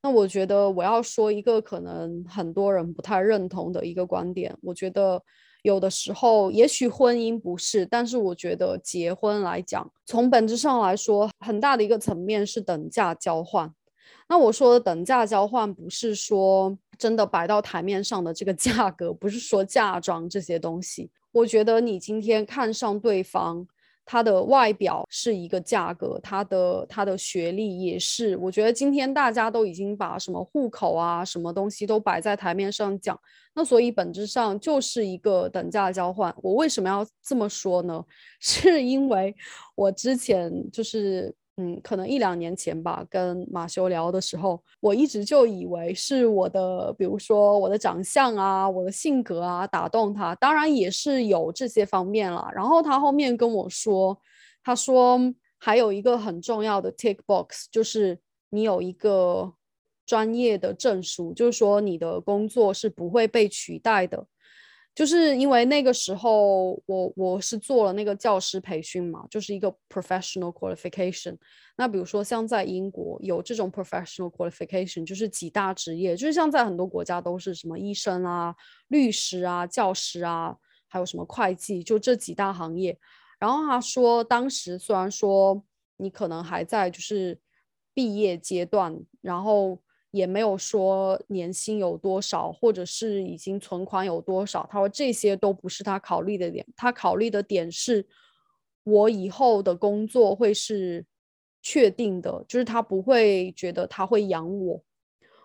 [0.02, 5.22] 那我觉得我要说一个可能很多人不太认同的一个观点，我觉得
[5.62, 13.72] 有的时候也许婚姻不是，但是我觉得结婚来讲，从本质上来说，很大的一个层面是等价交换。
[14.28, 21.10] 那我说的等价交换，不是说真的摆到台面上的这个价格，不是说嫁妆这些东西。
[21.30, 23.66] 我觉得你今天看上对方，
[24.04, 28.36] 他的外表是一个价格，他的他的学历也是。
[28.36, 33.18] 我觉得今天大家都已经把什么户口啊，什么东西都摆在台面上讲，
[33.54, 36.34] 那所以本质上就是一个等价交换。
[36.42, 38.04] 我为什么要这么说呢？
[38.40, 39.34] 是因为
[39.74, 41.34] 我之前就是。
[41.56, 52.48] 嗯，可能一两年前吧，跟马修聊的时候，我一直就以为是我的，比如说我的长相啊，我的性格啊打动他，当然也是有这些方面了。
[52.54, 54.18] 然后他后面跟我说，
[54.64, 55.20] 他说
[55.58, 59.52] 还有一个很重要的 tick box，就是你有一个
[60.06, 64.26] 专业的证书，就是说你的工作是不会被取代的。
[64.94, 71.36] 就是因为那个时候我我是做了那个教师培训嘛，就是一个 professional qualification。
[71.76, 78.54] 那比如说像在英国有这种 professional qualification，就是几大职业，就是像在很多国家都是什么医生啊、
[78.88, 80.54] 律师啊、教师啊，
[80.88, 82.98] 还有什么会计，就这几大行业。
[83.38, 85.64] 然后他说，当时虽然说
[85.96, 87.40] 你可能还在就是
[87.94, 89.82] 毕业阶段，然后。
[90.12, 94.68] 也没有说年薪有多少，或者是已经存款有多少。
[94.70, 98.06] 他说这些都不是他考虑的点，他考虑的点是，
[98.84, 101.06] 我以后的工作会是
[101.62, 104.82] 确定的，就是他不会觉得他会养我。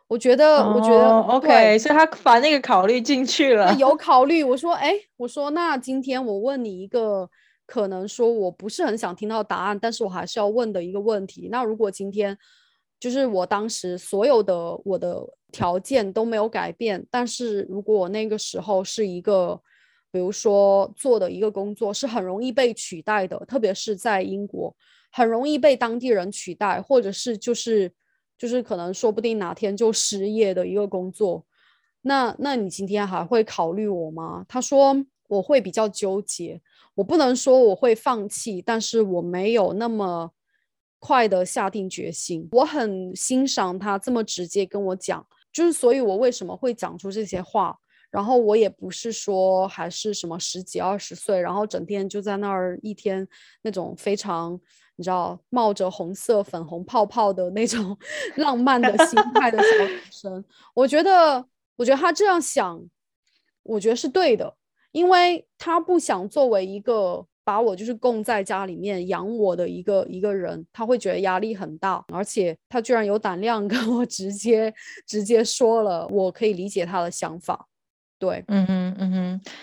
[0.10, 3.73] 我觉得，我觉得，OK，所以他把那个考虑进去了。
[3.75, 7.30] 有 考虑，我说，哎，我说，那今天我问你一个，
[7.65, 11.47] 可能说我不是很想听到答案，但是我还是要问的一个问题。
[11.49, 12.38] 那如果今天。
[12.99, 19.62] 就是我当时所有的我的条件都没有改变，但是如果我那个时候是一个，
[20.12, 24.75] 比如说做的一个工作是很容易被取代的，特别是在英国，
[25.12, 27.93] 很容易被当地人取代，或者是就是
[28.36, 31.45] 就是可能说不定哪天就失业的一个工作，
[32.01, 34.43] 那那你今天还会考虑我吗？
[34.49, 36.60] 他说我会比较纠结，
[36.95, 40.31] 我不能说我会放弃，但是我没有那么。
[40.99, 47.77] 快的下定决心，我很欣赏他这么直接跟我讲，就是所以，我为什么会讲出这些话？
[48.10, 53.27] 然后我也不是说还是什么十几二十岁，然后整天就在那儿一天
[53.62, 54.60] 那种非常
[54.95, 57.95] 你知道冒着红色粉红泡泡的那种
[58.38, 60.43] 浪漫的心态的小女 生。
[60.73, 62.81] 我觉得，我觉得他这样想，
[63.63, 64.55] 我觉得是对的，
[64.93, 67.27] 因为他不想作为一个。
[67.47, 74.73] 把我就是供在家里面养我的一个一个人，他会觉得压力很大，而且他居然有胆量 跟我直接
[75.05, 77.65] 直接说了，我可以理解他的想法。
[78.19, 79.12] 对，嗯哼嗯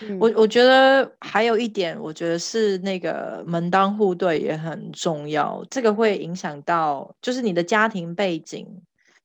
[0.01, 8.65] 哼，我我觉得还有一点，我觉得是那个门当户对也很重要，这个会影响到就是你的家庭背景。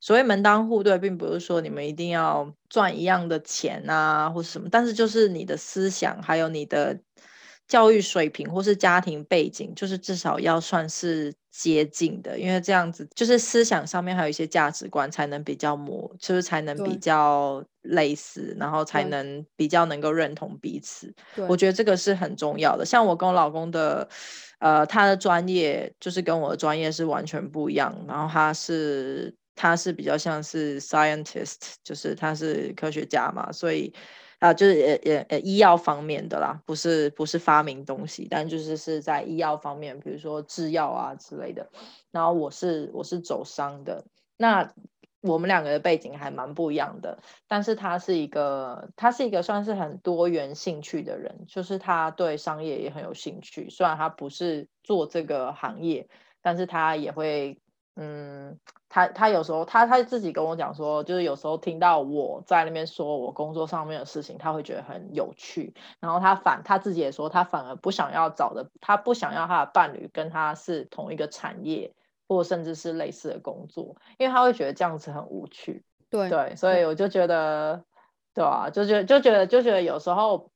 [0.01, 7.01] 所谓门当户对，并不是说你们一定要赚一样的钱啊，或什么，但是就是你的思想还有你的。
[7.71, 21.15] 教育水平或是家庭背景，就是至少要算是接近的，因为这样子就是思想上面还有一些价值观才能比较模，就是才能比较类似，然后才能比较能够认同彼此。
[21.47, 22.85] 我觉得这个是很重要的。
[22.85, 24.09] 像我跟我老公的，
[24.59, 33.95] 呃，他的专业就是跟我的专业是完全不一样，然后他是他是比较像是 scientist，就是他是科学家嘛，所以。
[34.41, 41.69] 啊，就是也也呃医药方面的啦，不是不是发明东西，但就是是在医药方面，比如说制药啊之类的。
[42.11, 44.03] 然后我是我是走商的，
[44.39, 44.73] 那
[45.21, 47.19] 我们两个的背景还蛮不一样的。
[47.47, 53.69] 但是他是一个他是一个算是很多元兴趣的人，就是他对商业也很有兴趣。
[53.69, 56.09] 虽然他不是做这个行业，
[56.41, 57.61] 但是他也会
[58.01, 58.59] 嗯。
[58.93, 65.73] 他他有时候他他自己跟我讲说，就是有时候听到我在那边说我工作上面的事情，他会觉得很有趣。
[66.01, 71.95] 然后他反他自己也说，他反而不想要找的，他不想要他的伴侣跟他是同一个产业，
[72.27, 75.85] 或甚至是类似的工作，因为他会觉得这样子很无趣。
[76.11, 77.85] 对对，所以我就觉得，
[78.35, 80.50] 对啊，就觉得就觉得就觉得有时候。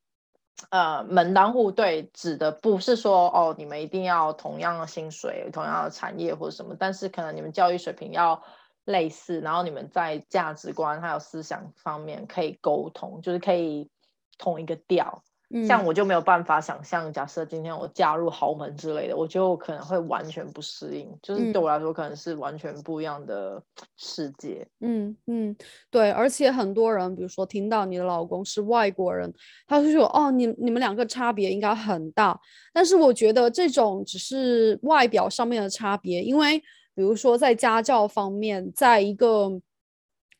[0.69, 8.41] 呃，门当户对指的不是说哦，你们一定要同样的薪水、同样的产业或者什么，但是可能你们教育水平要
[8.85, 13.89] 类似，然后你们在价值观还有思想方面可以沟通，就是可以
[14.37, 15.23] 同一个调。
[15.67, 23.61] 像我就没有办法想象，假设今天我嫁入豪门之类的，我就可能会完全不适应，就是对我来说可能是完全不一样的
[23.97, 24.67] 世界。
[24.81, 25.55] 嗯嗯，
[25.91, 29.31] 对，而且很多人，比如说听到你的老公是外国人，
[29.67, 32.39] 他就说哦，你你们两个差别应该很大。
[32.73, 36.59] 但是我觉得这种只是外表上面的差别，因为
[36.93, 39.61] 比如说在家教方面，在一个。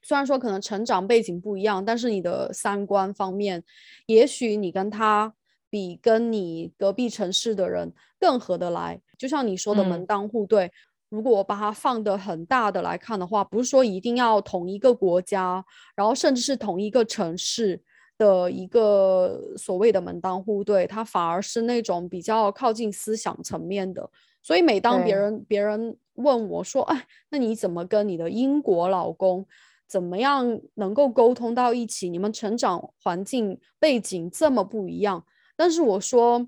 [0.08, 3.64] 虽然说可能成长背景不一样，但是你的三观方面，
[4.06, 5.34] 也许你跟他
[5.68, 9.02] 比跟你隔壁城市的人更合得来。
[9.18, 10.72] 就像你说的门嗯当户对，
[11.10, 17.82] 如果我把它放得很大的来看的话，不是说一定要同一个国家，然后甚至是同一个城市
[18.20, 24.08] 的一个所谓的门当户对，它反而是那种比较靠近思想层面的。
[24.44, 29.44] 所以每当别人别人问我说：“哎，那你怎么跟你的英国老公
[29.88, 32.10] 怎么样能够沟通到一起？
[32.10, 35.26] 你们成长环境背景这么不一样。”
[35.56, 36.48] 但是我说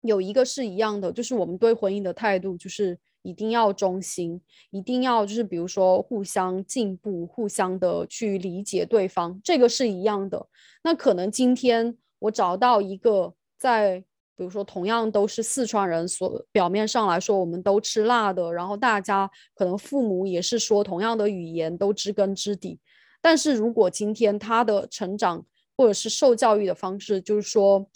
[0.00, 4.40] 有一个是一样的，就是我们对婚姻的态度就是一定要忠心，
[4.70, 10.48] 一定要就是比如说互相进步，互相的去理解对方，这个是一样的。
[10.82, 14.04] 那可能今天我找到一个在。
[14.36, 22.78] 比如说，同样都是四川人，所表面上来说我们都吃辣的，然后大家可能父母也是说同样的语言，都知根知底。
[23.22, 25.44] 但是如果今天他的成长
[25.76, 27.86] 或者是受教育的方式，就是说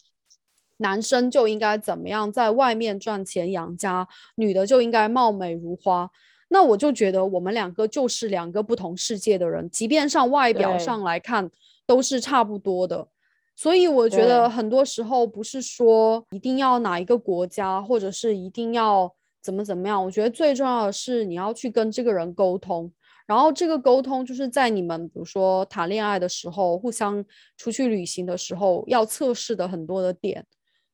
[0.79, 6.11] 男生就应该怎么样在外面赚钱养家，女的就应该貌美如花，
[6.49, 11.51] 那我就觉得我们两个就是两个不同世界的人，即便上外表上来看
[11.87, 13.09] 都是差不多的。
[13.57, 20.03] 所以我觉得很多时候不是说一定要哪一个国家，或者是一定要怎么怎么样。
[20.03, 22.91] 我觉得最重要的是你要去跟这个人沟通，
[23.27, 27.25] 然后这个沟通就是在你们比如说谈恋爱的时候，互相
[27.57, 30.45] 出去旅行的时候要测试的很多的点。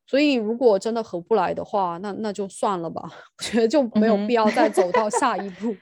[0.05, 3.01] 所以如果真的合不来的话，那那就算了吧。
[3.39, 5.75] 我觉得就没有必要再走到下一步。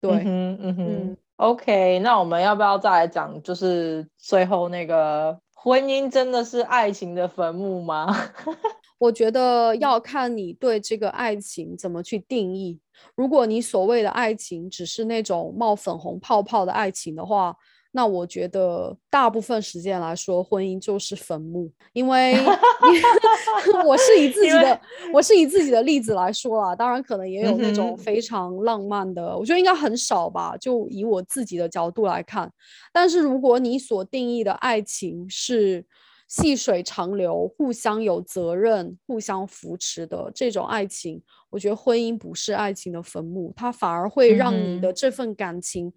[0.00, 8.06] 对，嗯哼嗯哼嗯 OK，那我们要不要再来讲，就是最后那个婚姻真的是爱情的坟墓吗？
[8.98, 12.78] 我觉得要看你对这个爱情怎么去定义。
[13.16, 17.56] 如果你所谓的爱情只是那种冒粉红泡泡的爱情的话，
[17.90, 21.70] 那我觉得大部分时间来说，婚姻就是坟墓。
[21.92, 22.34] 因为
[23.86, 24.80] 我是以自己的，
[25.12, 30.56] 我是以自己的例子来说啦，当然可能也有那嗯种非常浪漫的，我觉得应该很少吧。
[30.56, 32.50] 就以我自己的角度来看，
[32.92, 35.84] 但是如果你所定义的爱情是
[36.28, 45.90] 细水长流、互相有责任、互相扶持的这种爱情，我觉得婚姻不是爱情的坟墓，它反而会让你的这份感情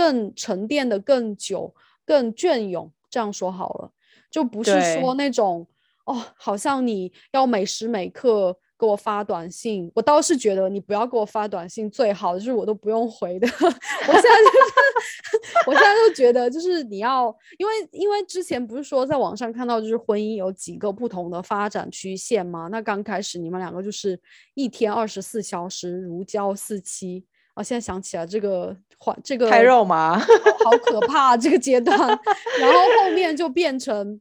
[0.00, 1.74] 更沉淀的更久、
[2.06, 2.90] 更隽永。
[3.10, 3.92] 这样说好了，
[4.30, 5.66] 就不是说那种
[6.06, 13.46] 哦，好像你要每时每刻给我发短信，我倒是觉得你不要给我发短信最好，就是我都不用回的。
[13.58, 14.48] 我现在就
[15.02, 22.68] 是，我现在就觉得就是你要，因为因为之前不是说在网上看到就是婚姻有几个不同的发展曲线吗？
[22.70, 24.18] 那刚开始你们两个就是
[24.54, 27.26] 一天二十四小时如胶似漆。
[27.54, 31.98] 啊，现在想起来这个话，这个太肉麻，好可怕、这个阶段。
[32.60, 34.20] 然后后面就变成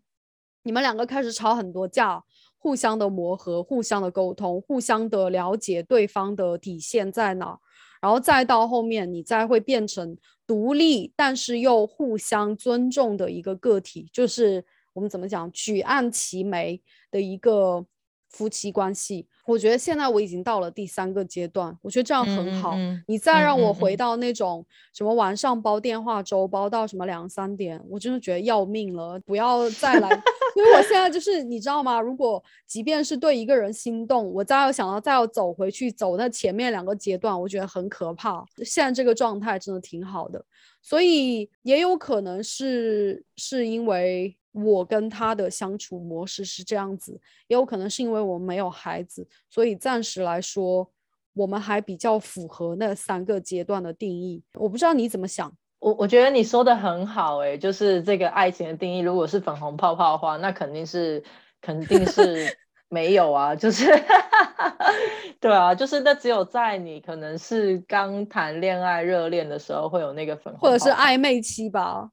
[0.63, 2.23] 你们两个开始吵很多架，
[2.57, 7.59] 互相的磨合，互相的沟通，互相的了解对方的底线在哪，
[8.01, 10.17] 然后再到后面你再会变成
[10.47, 17.85] 独立但是又互相尊重的一个个体，就是我们怎么讲举案齐眉的一个
[18.29, 19.27] 夫妻关系。
[19.45, 22.75] 我觉得现在我已经到了第三个阶段，我觉得这样很好。
[23.07, 30.09] 你再嗯让我回到那种什么晚上煲电话粥煲到什么两三点，我真的觉得要命了，不要再来，
[30.55, 31.99] 因为我现在就是你知道吗？
[31.99, 38.45] 如果即便是对一个人心动，我再要想到再要走回去走那前面两个阶段，我觉得很可怕。
[38.63, 40.45] 现在这个状态真的挺好的，
[40.81, 44.35] 所以也有可能是是因为。
[44.51, 50.89] 我跟他的相处模式是这样子，也有可能是因为我们没有孩子，所以暂时来说，
[51.33, 54.43] 我们还比较符合那三个阶段的定义。
[54.55, 55.51] 我不知道你怎么想。
[55.79, 61.23] 我我觉得你说的很好、欸，就是这个爱情的定义，如果是粉红泡泡的话，那肯定是
[61.61, 62.45] 肯定是
[62.89, 63.85] 没有啊，就是
[65.39, 72.09] 对啊，就是那只有在你可能是刚谈恋爱热恋的时候会有那个粉红泡泡，或者是暧昧期吧。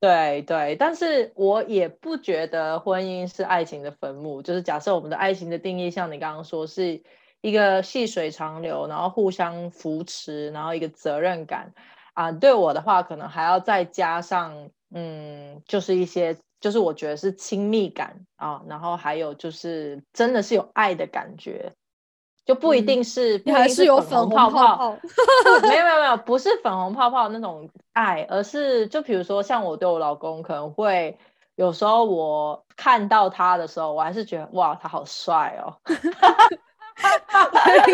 [0.00, 4.40] 对对，但是我也不觉得婚姻是爱情的坟墓。
[4.40, 7.02] 就是假设我们的爱情的定义，像你刚刚说，是
[7.40, 11.72] 一个细水长流，然后互相扶持，然后一个责任感
[12.14, 12.30] 啊。
[12.30, 21.72] 对我的话，可能还要再加上，嗯，就是一些，就是我觉得是亲密感啊，然后还有就是真的是有爱的感觉。
[22.48, 24.98] 就不一嗯定是，你还是有粉红泡泡泡，
[25.68, 31.18] 没有没有没有，不是粉红泡泡那种爱，而是就比如说像我对我老公，可能会
[31.56, 35.76] 有时候我看到他的时候，我还是觉得哇，他好帅哦。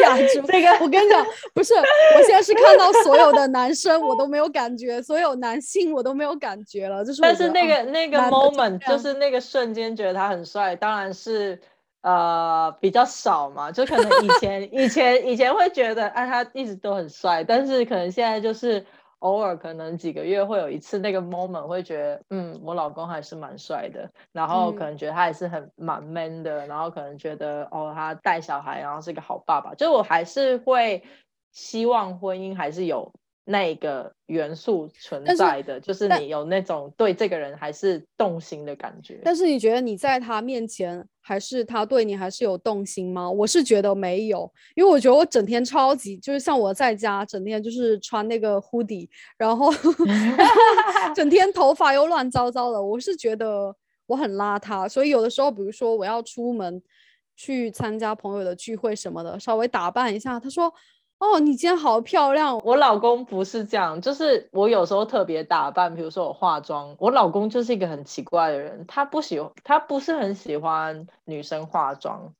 [0.00, 11.60] 雅竹，这个我跟你讲，不是，我现在是看到所有的男生我都没有感觉，所有男性我都没有感觉了，就是但是那个那个 moment 就是那个瞬间觉得他很帅，当然是
[12.04, 18.84] 呃比较少嘛，就可能以前以前以前会觉得啊他一直都很帅，但是可能现在就是
[19.20, 31.02] 偶尔可能几个月会有一次那个 moment 会觉得嗯我老公还是蛮帅的，然后可嗯能觉得他也是很蛮 man 的，然后可能觉得哦他带小孩然后是个好爸爸，就我还是会
[31.52, 33.10] 希望婚姻还是有。
[33.46, 39.20] 那个元素存在的，就是你有那种对这个人还是动心的感觉。
[39.22, 43.30] 但是你觉得你在他面前，还是他对你还是有动心吗？
[43.30, 49.70] 我是觉得没有，因为我觉得我整天超级就是像我在家整天就是穿那个 hoodie，然后
[51.14, 53.74] 整天头发又乱糟糟的，我是觉得
[54.06, 56.82] 我很邋遢，所以有的时候，比如说我要出门
[57.36, 60.72] 去参加朋友的聚会什么的，稍微打扮一下，他说
[61.18, 72.34] ：“哦，你今天好漂亮。”我老公不是这样，就是我有时候特别打扮，比如说我化妆，我老公就是一个很奇怪的人，他不喜欢他不是很喜欢女生化妆，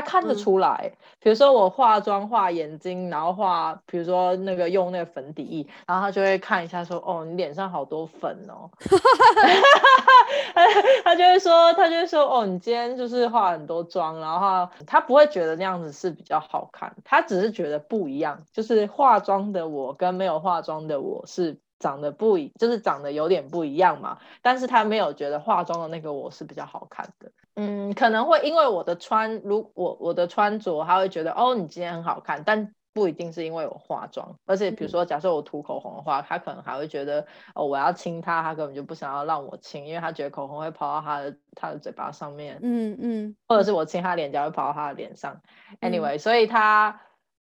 [0.00, 0.92] 他看得嗯出来。
[1.20, 8.70] 比如说我化妆画眼睛，然后画，比如说那个用那个粉底液，然后他就会看一下说，哦，你脸上好多粉哦，
[11.04, 27.30] 他就会说，他就会说，哦，你今天就是化很多妆，然后他他不会觉得那样子是比较好看，他只是觉得不一样，就是化妆的我跟没有化妆的我是长得不一，就是长得有点不一样嘛，但是他没有觉得化妆的那个我是比较好看的。
[27.56, 34.36] 嗯，可能会因为我的穿，如我我的穿着，他会觉得哦，你今天很好看，但不一定是因为我化妆。
[34.46, 45.40] 而且比如说，假设我涂口红的话，他可能还会觉得哦，我要亲他，他根本就不想要让我亲，因为他觉得口红会跑到他的他的嘴巴上面，嗯嗯，或者是我亲他脸颊会跑到他的脸上。
[45.80, 47.00] 嗯 Anyway，、所以他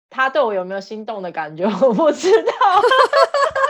[0.09, 2.53] 他对我有没有心动的感觉，我不知道。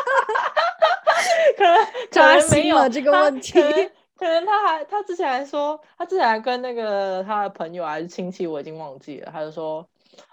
[1.56, 9.30] 可能可扎能没有心了这个问题可能可能他还他之前还说，他之前还跟那个他的朋友还是亲戚，我已经忘记了。
[9.30, 9.86] 他就说，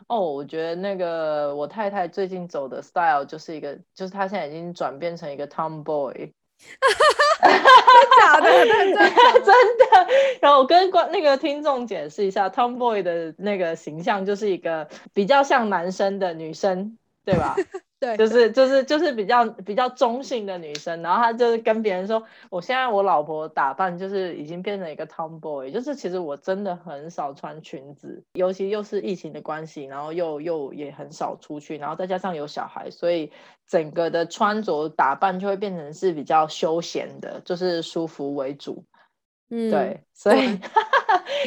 [0.08, 6.32] 哦，我觉得那个我太太最近走的 style 就是一个，就是她现在已经转变成一个 tomboy，
[8.18, 9.00] 假的， 真的
[9.44, 9.86] 真的。
[10.42, 17.56] 然后我跟观那个听众解释一下，tomboy 的那个形象就是一个比较像男生的女生，对吧？
[18.04, 33.32] 对，就是就是就是比较比较中性的女生，然后她就是跟别人说，我现在我老婆打扮就是已经变成一个 tomboy，就是其实我真的很少穿裙子，尤其又是疫情的关系，然后又又也很少出去，然后再加上有小孩，所以
[33.66, 38.84] 整个的穿着打扮就会变成是比较休闲的，就是舒服为主。
[39.56, 40.60] 嗯，对，所以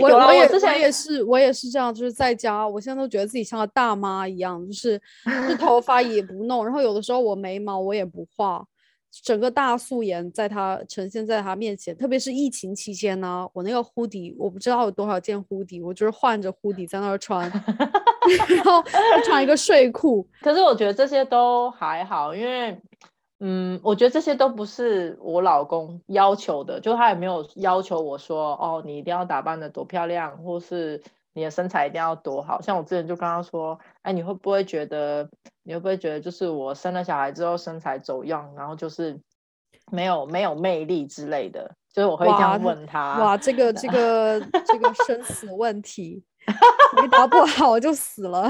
[0.00, 5.00] 我 我也之前也是我也是这样，就是在家，我现在都觉得自己像个大妈一样，就是
[5.48, 8.64] 是头发也不弄，然后有的时候我眉毛我也不画，
[9.24, 17.50] 整个大素颜在他呈现在他面前，特别是疫情期间呢，我那个 hoodie 我不知道有多少件 hoodie，我就是换着 hoodie 在那儿穿，
[18.48, 22.80] 然后就穿一个睡裤，可是我觉得这些都还好，因为，
[23.40, 31.02] 嗯，我觉得这些都不是我老公要求的，就他也没有要求我说，哦，你一定要打扮的多漂亮，或是
[31.34, 32.62] 你的身材一定要多好。
[32.62, 35.28] 像我之前就跟他说，哎，你会不会觉得，
[35.62, 39.20] 你会不会觉得，就是我生了小孩之后身材走样，然后就是
[39.92, 43.18] 没有没有魅力之类的，就是我会这哇样他问他。
[43.18, 46.24] 哇，这个这个这个生死问题，
[46.96, 48.48] 回答不好就死了。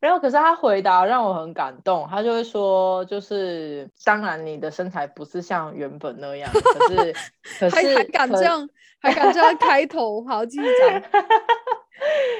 [0.00, 7.12] 然后可是他回答让我很感动，他就会说，就是当然你的身材不是像原本那样，可是
[7.58, 8.68] 可是还还敢可这样，
[9.00, 11.02] 还敢这样开头，好， 继续讲。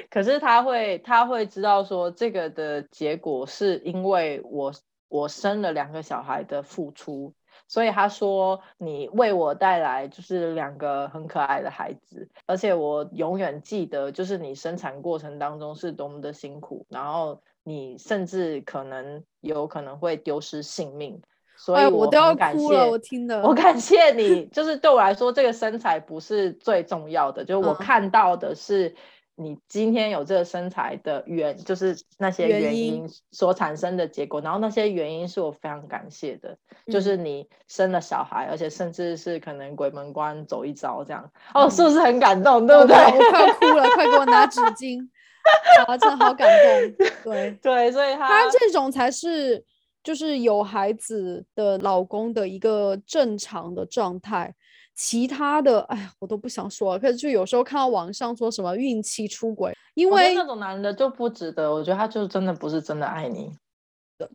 [0.08, 4.72] 可是他会他会知道说这个的结果是因为我
[5.08, 7.34] 我生了两个小孩的付出，
[7.66, 21.20] 所以他说你为我带来就是两个很可爱的孩子，而且我永远记得就是你生产过程当中是多么的辛苦，然后你甚至可能有可能会丢失性命，
[21.58, 23.42] 所以哎，我都要很感谢哭了，我听的。
[23.42, 28.94] 我感谢你，就是对我来说，这个身材不是最重要的，就是我嗯看到的是
[29.36, 36.56] 你今天有这个身材的原，就是那些原原因因所产生的结果，然后那些原因是我非常感谢的，
[36.90, 42.96] 就是嗯你生了小孩，而且甚至是可能鬼门关走一遭这样，哦，是嗯不是很感动，对不对？
[42.96, 45.06] 我快我快要哭了，快给我拿纸巾。
[45.86, 47.06] 啊，真的好感动。
[47.24, 49.64] 对， 对，所以他他这种才是
[50.02, 54.54] 就是有孩子的老公的一个正常的状态。
[55.00, 56.98] 其他的，哎呀，我都不想说了。
[56.98, 63.48] 可是就有时候看到网上说什么孕期出轨，因为那种男的就不值得，我觉得他就真的不是真的爱你，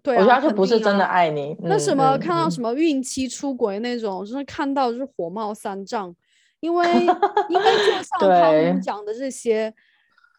[0.01, 1.53] 对啊，我觉得他就不是真的啊爱你。
[1.63, 6.15] 那什么，看到什么孕期出轨那种，就是看到就是火冒三丈，
[6.61, 6.85] 因 为
[7.49, 9.73] 因为就像他们讲的这些，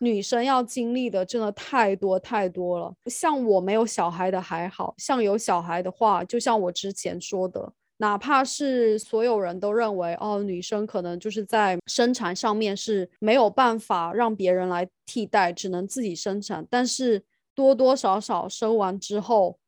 [0.00, 2.94] 女生要经历的真的太多太多了。
[3.06, 17.24] 像我没有小孩的还好，像有小孩的话，就像我之前说的，哪怕是所有人都认为哦，女生可能就是在生产上面是没有办法让别人来替代，只能自己生产，但是
[17.54, 19.58] 多多少少生完之后，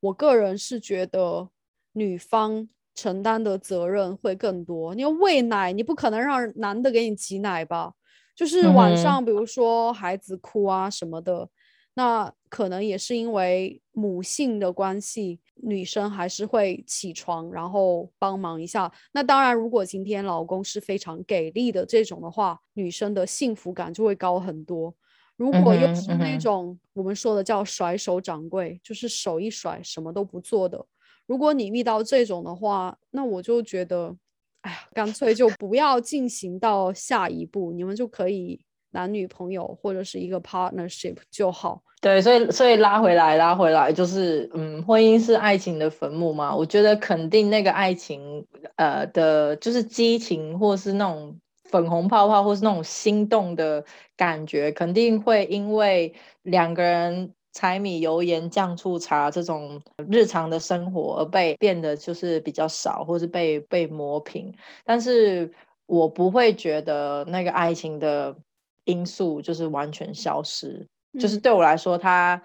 [0.00, 1.48] 我个人是觉得
[1.92, 2.68] 女方。
[2.92, 4.94] 承担的责任会更多。
[4.94, 7.94] 你要喂奶，你不可能让男的给你挤奶吧？
[8.40, 11.46] 就是晚上，比如说孩子哭啊什么的，
[11.92, 18.90] 那可能也是因为母性的关系，女生还是会起床然后帮忙一下。
[19.12, 24.94] 那当然，如果今天老公是非常给力的这种的话，女生的幸福感就会高很多。
[25.36, 30.82] 如果又是那种我们说的叫甩手掌柜，就是手一甩什么都不做的。
[31.26, 34.16] 如果你遇到这种的话，那我就觉得，
[34.62, 41.82] 哎呀，干脆就不要进行到下一步，你们就可以男女朋友或者是一个 partnership 就好。
[42.02, 46.54] 对，所以所以拉回来拉回来，就是嗯，婚姻是爱情的坟墓嘛？
[46.54, 48.46] 我觉得肯定那个爱情，
[48.76, 53.84] 呃的，就是激情或是那种粉红泡泡，或是那种心动的
[54.16, 57.34] 感觉，肯定会因为两个人。
[57.52, 64.54] 柴米油盐酱醋茶这种日常的生活而被变得就是比较少，或是被被磨平。
[64.84, 65.50] 但是
[65.86, 68.36] 我不会觉得那个爱情的
[68.84, 70.86] 因素就是完全消失。
[71.18, 72.40] 就是对我来说，它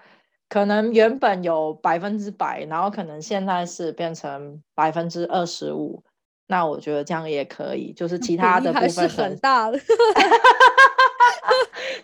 [0.48, 6.02] 可能原本有百分之百，然后可能现在是变成百分之二十五。
[6.48, 9.78] 那我觉得这样也可以，就是其他 的部分是很大的。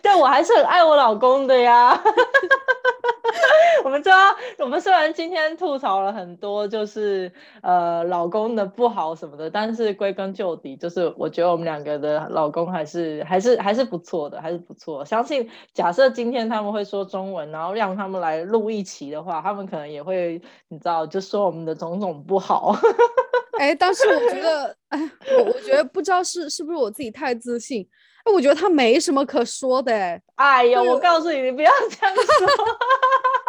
[0.01, 1.95] 对我还是很爱我老公的呀。
[3.83, 4.15] 我们知道，
[4.59, 7.31] 我们虽然今天吐槽了很多，就是
[7.61, 15.03] 呃老公的不好什么的，但是归根究底，就是我觉得我们两个的老公还是还是还是不错的，还是不错。
[15.03, 22.75] 相信假设今天他们会说中文，然后让他们来录一期的话，他们可能也会你知道，就说我们的种种不好。
[23.59, 27.87] 哎，但是我觉得，哎，我我觉得不知道是是不是我自己太自信。
[28.23, 32.23] 哎，我觉得他没什么可说的，哎，哎呀，我告诉你，你不要这样说。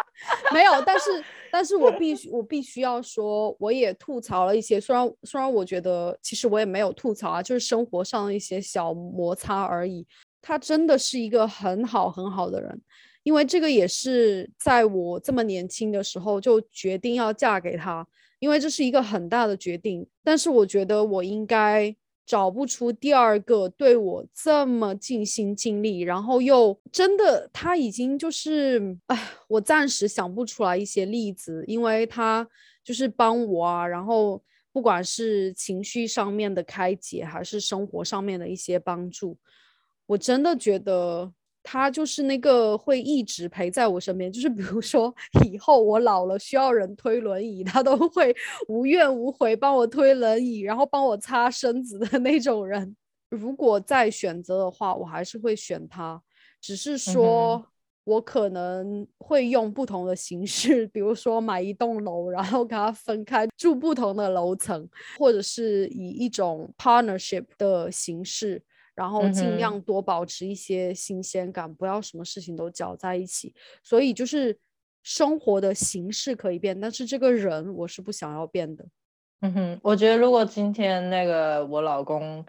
[0.53, 4.81] 没有，但是，但是我必须，我必须要说，我也吐槽了一些。
[4.81, 10.07] 虽然，虽然我觉得，其实我也没有吐槽啊，就是生活上的一些小摩擦而已。
[10.41, 12.83] 他真的是一个很好很好的人，
[13.23, 18.07] 因为这个也是在我这么年轻的时候就决定要嫁给他，
[18.39, 20.07] 因为这是一个很大的决定。
[20.23, 21.95] 但是我觉得我应该。
[22.27, 32.49] 找不出第二个对我这么尽心尽力，然后又真的他已经就是，哎，我暂时想不出来一些例子，因为他
[32.83, 39.37] 就是帮我啊，然后不管是情绪上面的开解，还是生活上面的一些帮助，
[40.07, 41.33] 我真的觉得。
[41.67, 45.13] 他就是那个会一直陪在我身边，就是比如说
[45.51, 48.37] 以后我老了需要人推轮椅，他都会
[48.69, 52.95] 无怨无悔帮我推轮椅，然后帮我擦身子的那种人。
[53.31, 56.23] 如果再选择的话，我还是会选他，
[56.61, 57.67] 只是说
[58.05, 64.87] 我可能会用不同的形式，比如说买一栋楼，然后跟他分开住不同的楼层，
[65.19, 68.63] 或者是以一种 partnership 的形式。
[68.95, 73.53] 然后尽量多保持一些新鲜感，不要什么事情都搅在一起。
[73.83, 74.57] 所以就是
[75.03, 78.87] 生活的形式可以变，但是这个人我是不想要变的。
[79.41, 82.43] 嗯哼，我觉得如果今天那个我老公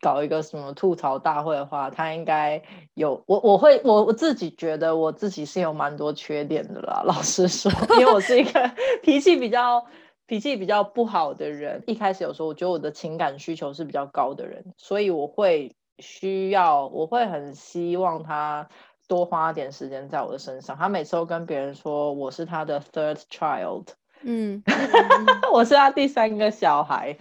[0.00, 2.62] 搞一个什么吐槽大会的话，他应该
[2.94, 7.02] 有我，我会我我自己觉得我自己是有蛮多缺点的啦。
[7.04, 8.70] 老实说， 因为我是一个
[9.02, 9.84] 脾气比较
[10.26, 11.82] 脾气比较不好的人。
[11.86, 15.74] 一开始有时候我觉得我的情感需求是比较高的人，所以我会。
[16.00, 18.68] 需要我会很希望他
[19.08, 20.76] 多花点时间在我的身上。
[20.76, 23.86] 他每次都跟别人说我是他的 third child，
[24.22, 24.62] 嗯，
[25.52, 27.16] 我是他第三个小孩，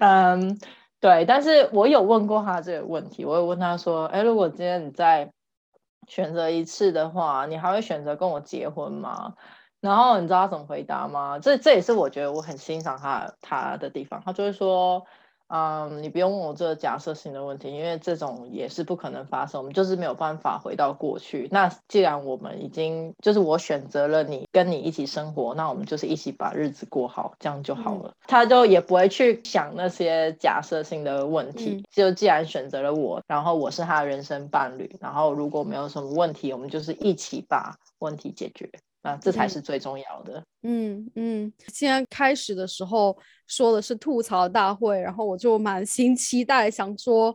[0.00, 0.58] 嗯，
[1.00, 1.24] 对。
[1.24, 5.32] 但是我有问过他这个问题，我有问他说，哎，如果今天你再
[6.06, 9.34] 选择一次的话，你还会选择跟我结婚吗？
[9.80, 11.38] 然后你知道他怎么回答吗？
[11.38, 15.06] 这这也是我觉得我很欣赏他他的地方，他就会说。
[15.48, 19.60] 嗯，你不用问我这个假设性的问题，因为这种也是不可能发生。
[19.60, 21.48] 我们就是没有办法回到过去。
[21.52, 28.12] 那既然我们已经就是我选择了你，跟你一起生活，那我们就是一起把日子过好，这样就好了。
[28.26, 31.84] 他就也不会去想那些假设性的问题。
[31.92, 38.68] 就既然选择了我，然后我是他的人生伴侣，然后如果没有什么问题，我们就是一起把问题解决。
[39.06, 40.42] 啊，这才是最重要的。
[40.62, 47.34] 嗯嗯，现在开始的时候说的是吐槽大会，然后我就满心期待，想说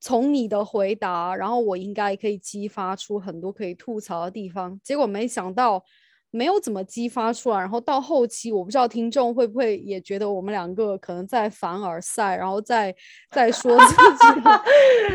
[0.00, 5.84] 从你的回答，然后我应该可以激发出很多可以吐槽的地方，结果没想到。
[6.38, 12.94] 没有怎么激发出来，然后到后期，我不知道听众会不会也觉得我们两个可能在凡尔赛，然后再
[13.32, 14.62] 再 说自己的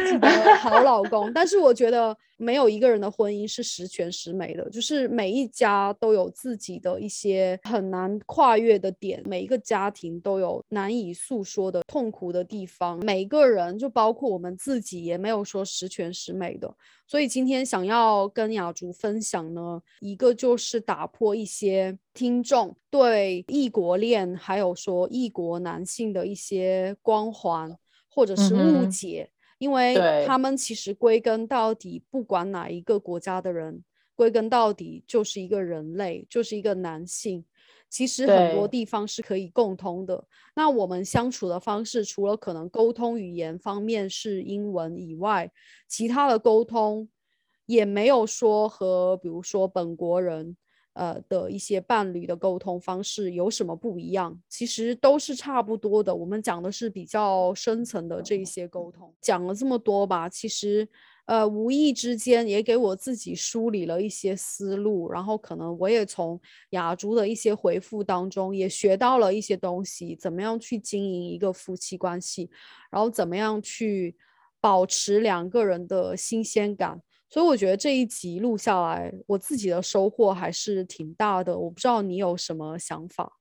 [0.05, 1.31] 自己的好老公。
[1.31, 12.99] 但是我觉得没有一个人的婚姻是十全十美的，就是每一家都有自己的一些很难跨越的点，每一个家庭都有难以诉说的痛苦的地方。
[12.99, 16.75] 每个人就包括我们自己，也没有说十全十美的。
[17.05, 27.77] 所以今天想要跟雅竹分享呢，一个就是打破一些听众对异国恋，还有说异国男性的一些光环
[28.09, 29.95] 或者是误解，因为
[30.25, 33.83] 他们其实归根到底，不管哪一个国家的人，
[34.15, 37.45] 归根到底就是一个人类，就是一个男性。
[37.89, 40.25] 其实很多地方是可以共通的。
[40.55, 45.51] 那我们相处的方式，除了可能沟通语言方面是英文以外，
[45.87, 47.07] 其他的沟通
[47.67, 50.57] 也没有说和比如说本国人
[50.93, 54.39] 呃的一些伴侣的沟通方式有什么不一样。
[54.47, 56.13] 其实都是差不多的。
[56.13, 59.13] 我们讲的是比较深层的这一些沟通。
[59.21, 60.87] 讲了这么多吧，其实。
[61.25, 66.37] 呃，无意之间也给我自己梳理了一些思路，然后可能我也从
[66.71, 72.49] 雅竹的一些回复当中也学到了一些东西，怎么样去经营一个夫妻关系，
[72.91, 74.17] 然后怎么样去
[74.59, 77.01] 保持两个人的新鲜感。
[77.33, 81.57] 所以我觉得这一集录下来，我自己的收获还是挺大的。
[81.57, 83.39] 我不知道你有什么想法。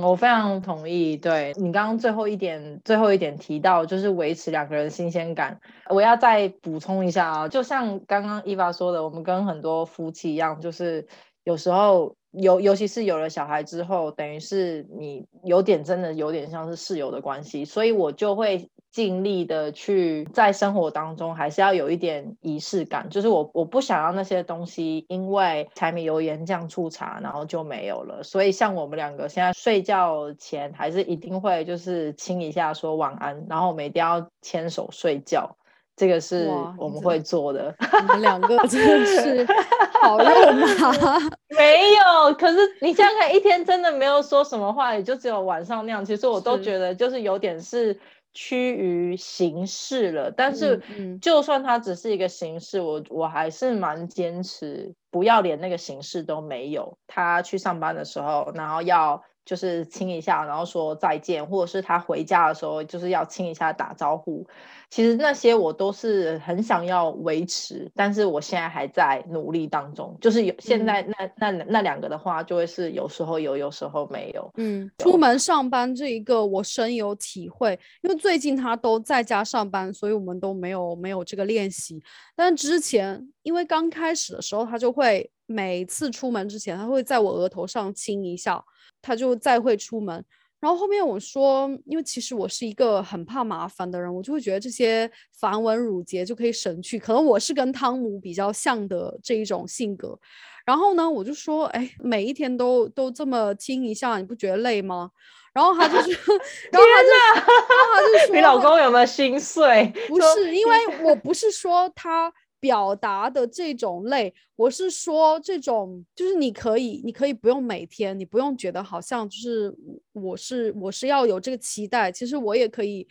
[0.00, 5.60] 我非常同意，对你刚刚最后一点，最后一点提到就是维持两个人新鲜感。
[5.90, 11.04] 我要再补充一下啊，就像刚刚伊娃说的，我们跟很多夫妻一样，就是
[11.42, 18.70] 有时候尤尤其是有了小孩之后，等于是你有点真的有点像是室友的关系，所以我就会。
[18.94, 23.10] 尽力的去在生活当中，还是要有一点仪式感。
[23.10, 28.22] 就是我我不想要那些东西，因为柴米油盐酱醋茶，然后就没有了。
[28.22, 35.56] 所以像我们两个现在睡觉前，还是一定会就是亲一下说晚安，然后我们一定要牵手睡觉。
[35.96, 37.74] 这个是我们会做的。
[38.00, 39.46] 你们两个真的是
[40.02, 41.18] 好肉麻。
[41.56, 46.04] 没有，可是你想想看，一天真的没有说什么话，也就只有晚上那样。
[46.04, 47.98] 其实我都觉得就是有点是。
[48.34, 50.82] 趋于形式了，但是
[51.22, 56.98] 就算它只是一个形式，我我还是蛮坚持，不要连那个形式都没有。
[57.06, 59.22] 他去上班的时候，然后要。
[59.44, 64.46] 就是亲一下，然后说再见，或者是他回家的时候，就是要亲一下打招呼。
[64.90, 70.16] 其实那些我都是很想要维持，但是我现在还在努力当中。
[70.20, 74.48] 就是有现在那那那两个的话，就会是有时候有，有时候没有。
[74.56, 82.00] 嗯，出门上班这一个我深有体会，因为最近他都在家上班，所以我们都没有没有这个练习。
[82.36, 88.64] 但之前因为刚开始的时候，他就会每次出门之前，他会在我额头上亲一下。
[89.06, 90.24] 他就再会出门，
[90.58, 96.98] 然后后面我说，因为其实我是一个很怕麻烦的人，我就会觉得这些繁文缛节就可以省去。
[96.98, 100.18] 可能我是跟汤姆比较像的这一种性格。
[100.64, 105.10] 然后呢，我就说，哎，每一天都都这么亲一下，你不觉得累吗？
[105.52, 106.10] 然后他就是，
[106.72, 109.92] 然后他就，然后他就说，你老公有没有心碎？
[110.08, 112.32] 不是，因为我不是说他。
[112.64, 119.76] 表达的这种累，我是说这种，就是你可以，你可以不用每天，你不用觉得好像就是
[120.12, 123.06] 我是我是要有这个期待，其实我也可以，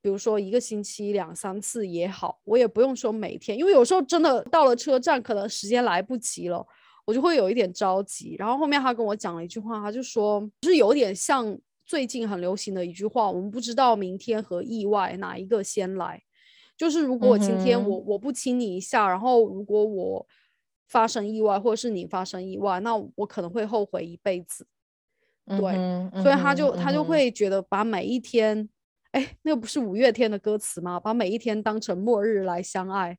[0.00, 6.64] 比如说一个星期两三次也好，我也不用说每天，因为有时候真的到了车站，可能时间来不及了，
[7.04, 8.36] 我就会有一点着急。
[8.38, 16.22] 然后后面他跟我讲了一句话，他就说，就是有点像最近很流行的一句话，我们不知道明天和意外哪一个先来。
[16.76, 20.26] 就是如果今天我我不亲你一下，然后如果我
[20.88, 24.66] 发生意外，或者是你发生意外，那我可能会后悔一辈子。
[25.46, 25.58] 对，
[26.22, 28.68] 所以他就他就会觉得把每一天，
[29.12, 30.98] 哎，那个不是五月天的歌词吗？
[30.98, 33.16] 把每一天当成末日来相爱。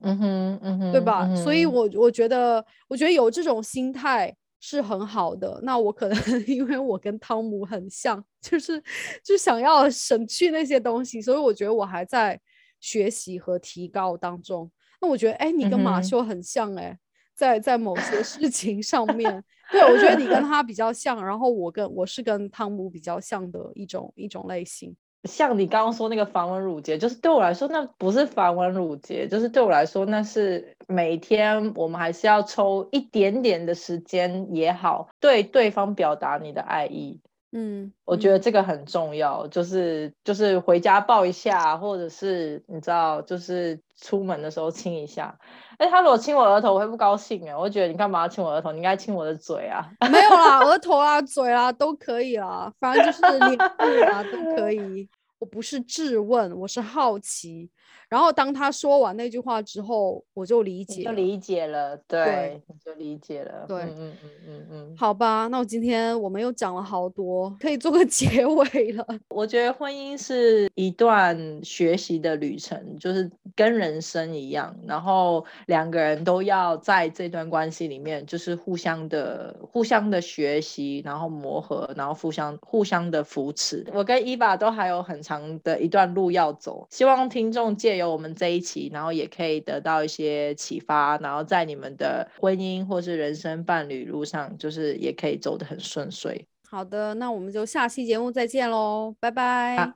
[0.00, 1.32] 嗯哼，嗯哼，对吧？
[1.36, 5.60] 所以我我觉得，我觉得有这种心态是很好的。
[5.62, 6.18] 那我可能
[6.48, 8.82] 因为我跟汤姆很像，就是
[9.22, 12.40] 就想要省去那些东西，所以我觉得我还在。
[12.82, 14.70] 学习和提高当中，
[15.00, 16.98] 那我觉得，哎，你跟马修很像，哎，
[17.32, 24.94] 在在某些事情上面，对我觉得你跟他比较像，然后我跟我是跟汤姆比较像的一种一种类型。
[25.28, 37.20] 像你刚刚说那个繁文缛节，就是对我来说，那不是繁文缛节，就是对我来说，那是每天我们还是要抽一点点的时间也好，对对方表达你的爱意。
[37.52, 45.38] 嗯，我觉得嗯这个很重要，就是就是回家抱一下，或者是你知道，就是出门的时候亲一下。
[45.76, 48.72] 哎，他如果亲我额头，我会不高兴哎，我会觉得你干嘛要亲我额头？
[48.72, 49.86] 你应该亲我的嘴啊。
[50.10, 55.08] 没有啦，额 头啊、嘴啊都可以啦，反正就是脸部啊都可以。
[55.38, 57.68] 我不是质问，我是好奇。
[58.12, 61.02] 然后当他说完那句话之后，我就理解。
[61.02, 64.94] 就理解了，对，就理解了，对嗯嗯嗯嗯嗯。
[64.98, 69.06] 好吧，那我今天我们又讲了好多，可以做个 结尾了。
[69.30, 83.86] 我觉得婚姻是一段学习的旅程，就是跟人生一样，然后两个人都要在这段关系里面，就是互相的、互相的学习，然后磨合，然后互相、互相的扶持。
[83.94, 96.46] 我跟伊娃都还有很长的一段路要走，希望听众借由我们这一期，然后也可以得到一些启发，然后在你们的婚姻或是人生伴侣路上，就是也可以走得很顺遂。
[96.68, 99.76] 好的，那我们就下期节目再见喽，拜拜。
[99.76, 99.92] 好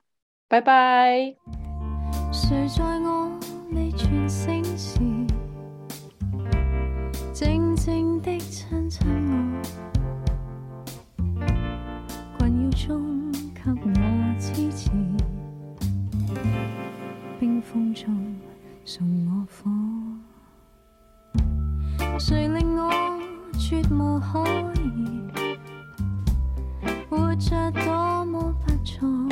[0.47, 1.35] 拜拜。
[17.67, 18.35] 冰封中
[18.85, 19.69] 送我火，
[22.17, 22.89] 誰令我
[23.53, 24.45] 絕無可
[24.79, 25.27] 以，
[27.09, 29.27] 活着多麼不錯。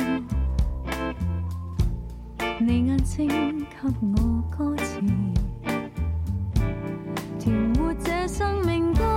[2.60, 3.66] 你眼睛給
[4.00, 5.00] 我歌詞，
[7.38, 9.15] 填活這生命歌。